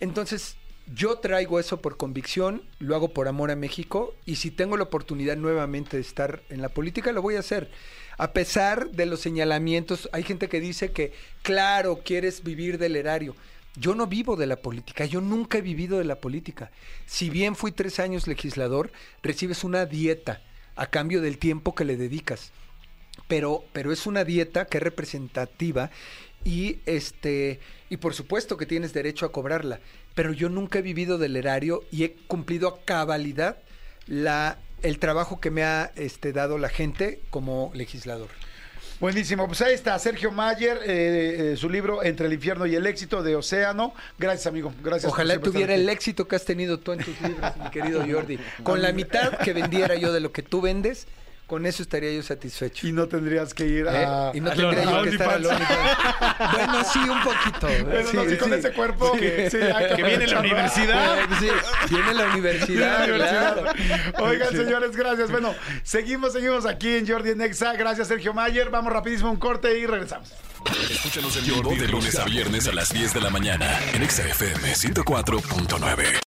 Entonces, 0.00 0.56
yo 0.94 1.18
traigo 1.18 1.60
eso 1.60 1.80
por 1.80 1.96
convicción, 1.96 2.62
lo 2.78 2.94
hago 2.94 3.12
por 3.12 3.28
amor 3.28 3.50
a 3.50 3.56
México 3.56 4.14
y 4.26 4.36
si 4.36 4.50
tengo 4.50 4.76
la 4.76 4.84
oportunidad 4.84 5.36
nuevamente 5.36 5.96
de 5.96 6.02
estar 6.02 6.42
en 6.50 6.60
la 6.60 6.68
política, 6.68 7.12
lo 7.12 7.22
voy 7.22 7.36
a 7.36 7.40
hacer. 7.40 7.70
A 8.18 8.32
pesar 8.32 8.90
de 8.90 9.06
los 9.06 9.20
señalamientos, 9.20 10.08
hay 10.12 10.22
gente 10.22 10.48
que 10.48 10.60
dice 10.60 10.92
que, 10.92 11.12
claro, 11.42 12.00
quieres 12.04 12.42
vivir 12.42 12.78
del 12.78 12.96
erario. 12.96 13.34
Yo 13.76 13.94
no 13.94 14.06
vivo 14.06 14.36
de 14.36 14.46
la 14.46 14.56
política, 14.56 15.06
yo 15.06 15.20
nunca 15.20 15.58
he 15.58 15.62
vivido 15.62 15.98
de 15.98 16.04
la 16.04 16.16
política. 16.20 16.70
Si 17.06 17.30
bien 17.30 17.56
fui 17.56 17.72
tres 17.72 17.98
años 17.98 18.26
legislador, 18.26 18.92
recibes 19.22 19.64
una 19.64 19.86
dieta 19.86 20.42
a 20.76 20.86
cambio 20.86 21.22
del 21.22 21.38
tiempo 21.38 21.74
que 21.74 21.84
le 21.84 21.96
dedicas. 21.96 22.52
Pero, 23.28 23.64
pero 23.72 23.92
es 23.92 24.06
una 24.06 24.24
dieta 24.24 24.66
que 24.66 24.78
es 24.78 24.82
representativa 24.82 25.90
y 26.44 26.80
este 26.86 27.60
y 27.90 27.98
por 27.98 28.14
supuesto 28.14 28.56
que 28.56 28.66
tienes 28.66 28.92
derecho 28.92 29.26
a 29.26 29.32
cobrarla, 29.32 29.80
pero 30.14 30.32
yo 30.32 30.48
nunca 30.48 30.78
he 30.78 30.82
vivido 30.82 31.18
del 31.18 31.36
erario 31.36 31.84
y 31.90 32.04
he 32.04 32.14
cumplido 32.26 32.68
a 32.68 32.80
cabalidad 32.84 33.58
la 34.06 34.58
el 34.82 34.98
trabajo 34.98 35.40
que 35.40 35.50
me 35.50 35.62
ha 35.62 35.92
este, 35.96 36.32
dado 36.32 36.58
la 36.58 36.68
gente 36.68 37.20
como 37.30 37.70
legislador. 37.74 38.28
Buenísimo, 39.00 39.48
pues 39.48 39.60
ahí 39.62 39.74
está 39.74 39.98
Sergio 39.98 40.30
Mayer, 40.30 40.78
eh, 40.84 41.52
eh, 41.52 41.56
su 41.56 41.68
libro 41.68 42.04
Entre 42.04 42.26
el 42.26 42.32
infierno 42.34 42.66
y 42.66 42.76
el 42.76 42.86
éxito 42.86 43.20
de 43.22 43.34
Océano. 43.34 43.94
Gracias, 44.16 44.46
amigo. 44.46 44.72
Gracias. 44.80 45.10
Ojalá 45.10 45.40
tuviera 45.40 45.74
el 45.74 45.88
éxito 45.88 46.28
que 46.28 46.36
has 46.36 46.44
tenido 46.44 46.78
tú 46.78 46.92
en 46.92 47.00
tus 47.00 47.20
libros, 47.20 47.56
mi 47.56 47.70
querido 47.70 48.04
Jordi. 48.08 48.38
Con 48.62 48.80
la 48.80 48.92
mitad 48.92 49.38
que 49.38 49.52
vendiera 49.52 49.96
yo 49.96 50.12
de 50.12 50.20
lo 50.20 50.30
que 50.30 50.42
tú 50.42 50.60
vendes, 50.60 51.08
con 51.52 51.66
eso 51.66 51.82
estaría 51.82 52.10
yo 52.10 52.22
satisfecho. 52.22 52.86
Y 52.88 52.92
no 52.92 53.06
tendrías 53.08 53.52
que 53.52 53.66
ir 53.66 53.84
¿Eh? 53.84 54.06
a... 54.06 54.30
Y 54.32 54.40
no 54.40 54.50
a 54.50 54.54
tendría 54.54 54.84
yo 54.84 55.02
que 55.02 55.08
estar. 55.10 55.36
OnlyFans. 55.36 56.50
Bueno, 56.54 56.84
sí, 56.90 56.98
un 57.00 57.22
poquito. 57.22 57.66
Pero 57.90 58.08
Sí, 58.10 58.16
no, 58.16 58.24
sí, 58.24 58.36
con 58.38 58.48
sí. 58.48 58.54
ese 58.54 58.72
cuerpo 58.72 59.12
que, 59.12 59.50
sí, 59.50 59.58
hay 59.58 59.94
Que 59.96 60.02
viene 60.02 60.26
la 60.28 60.40
universidad. 60.40 61.18
Sí, 61.38 61.50
viene 61.90 62.14
la 62.14 62.24
universidad, 62.32 63.04
Viene 63.04 63.18
la 63.18 63.28
claro. 63.28 63.60
universidad. 63.60 64.20
Oigan, 64.22 64.50
señores, 64.52 64.96
gracias. 64.96 65.30
Bueno, 65.30 65.54
seguimos, 65.82 66.32
seguimos 66.32 66.64
aquí 66.64 66.88
en 66.96 67.06
Jordi 67.06 67.32
en 67.32 67.42
Exa. 67.42 67.74
Gracias, 67.74 68.08
Sergio 68.08 68.32
Mayer. 68.32 68.70
Vamos 68.70 68.90
rapidísimo 68.90 69.28
a 69.28 69.32
un 69.32 69.38
corte 69.38 69.78
y 69.78 69.84
regresamos. 69.84 70.32
Escúchanos 70.90 71.36
en 71.36 71.44
vivo 71.44 71.70
de 71.70 71.86
lunes 71.86 72.18
a 72.18 72.24
viernes 72.24 72.66
a 72.66 72.72
las 72.72 72.88
10 72.94 73.12
de 73.12 73.20
la 73.20 73.28
mañana 73.28 73.78
en 73.92 74.02
Exa 74.02 74.26
FM 74.26 74.72
104.9. 74.72 76.31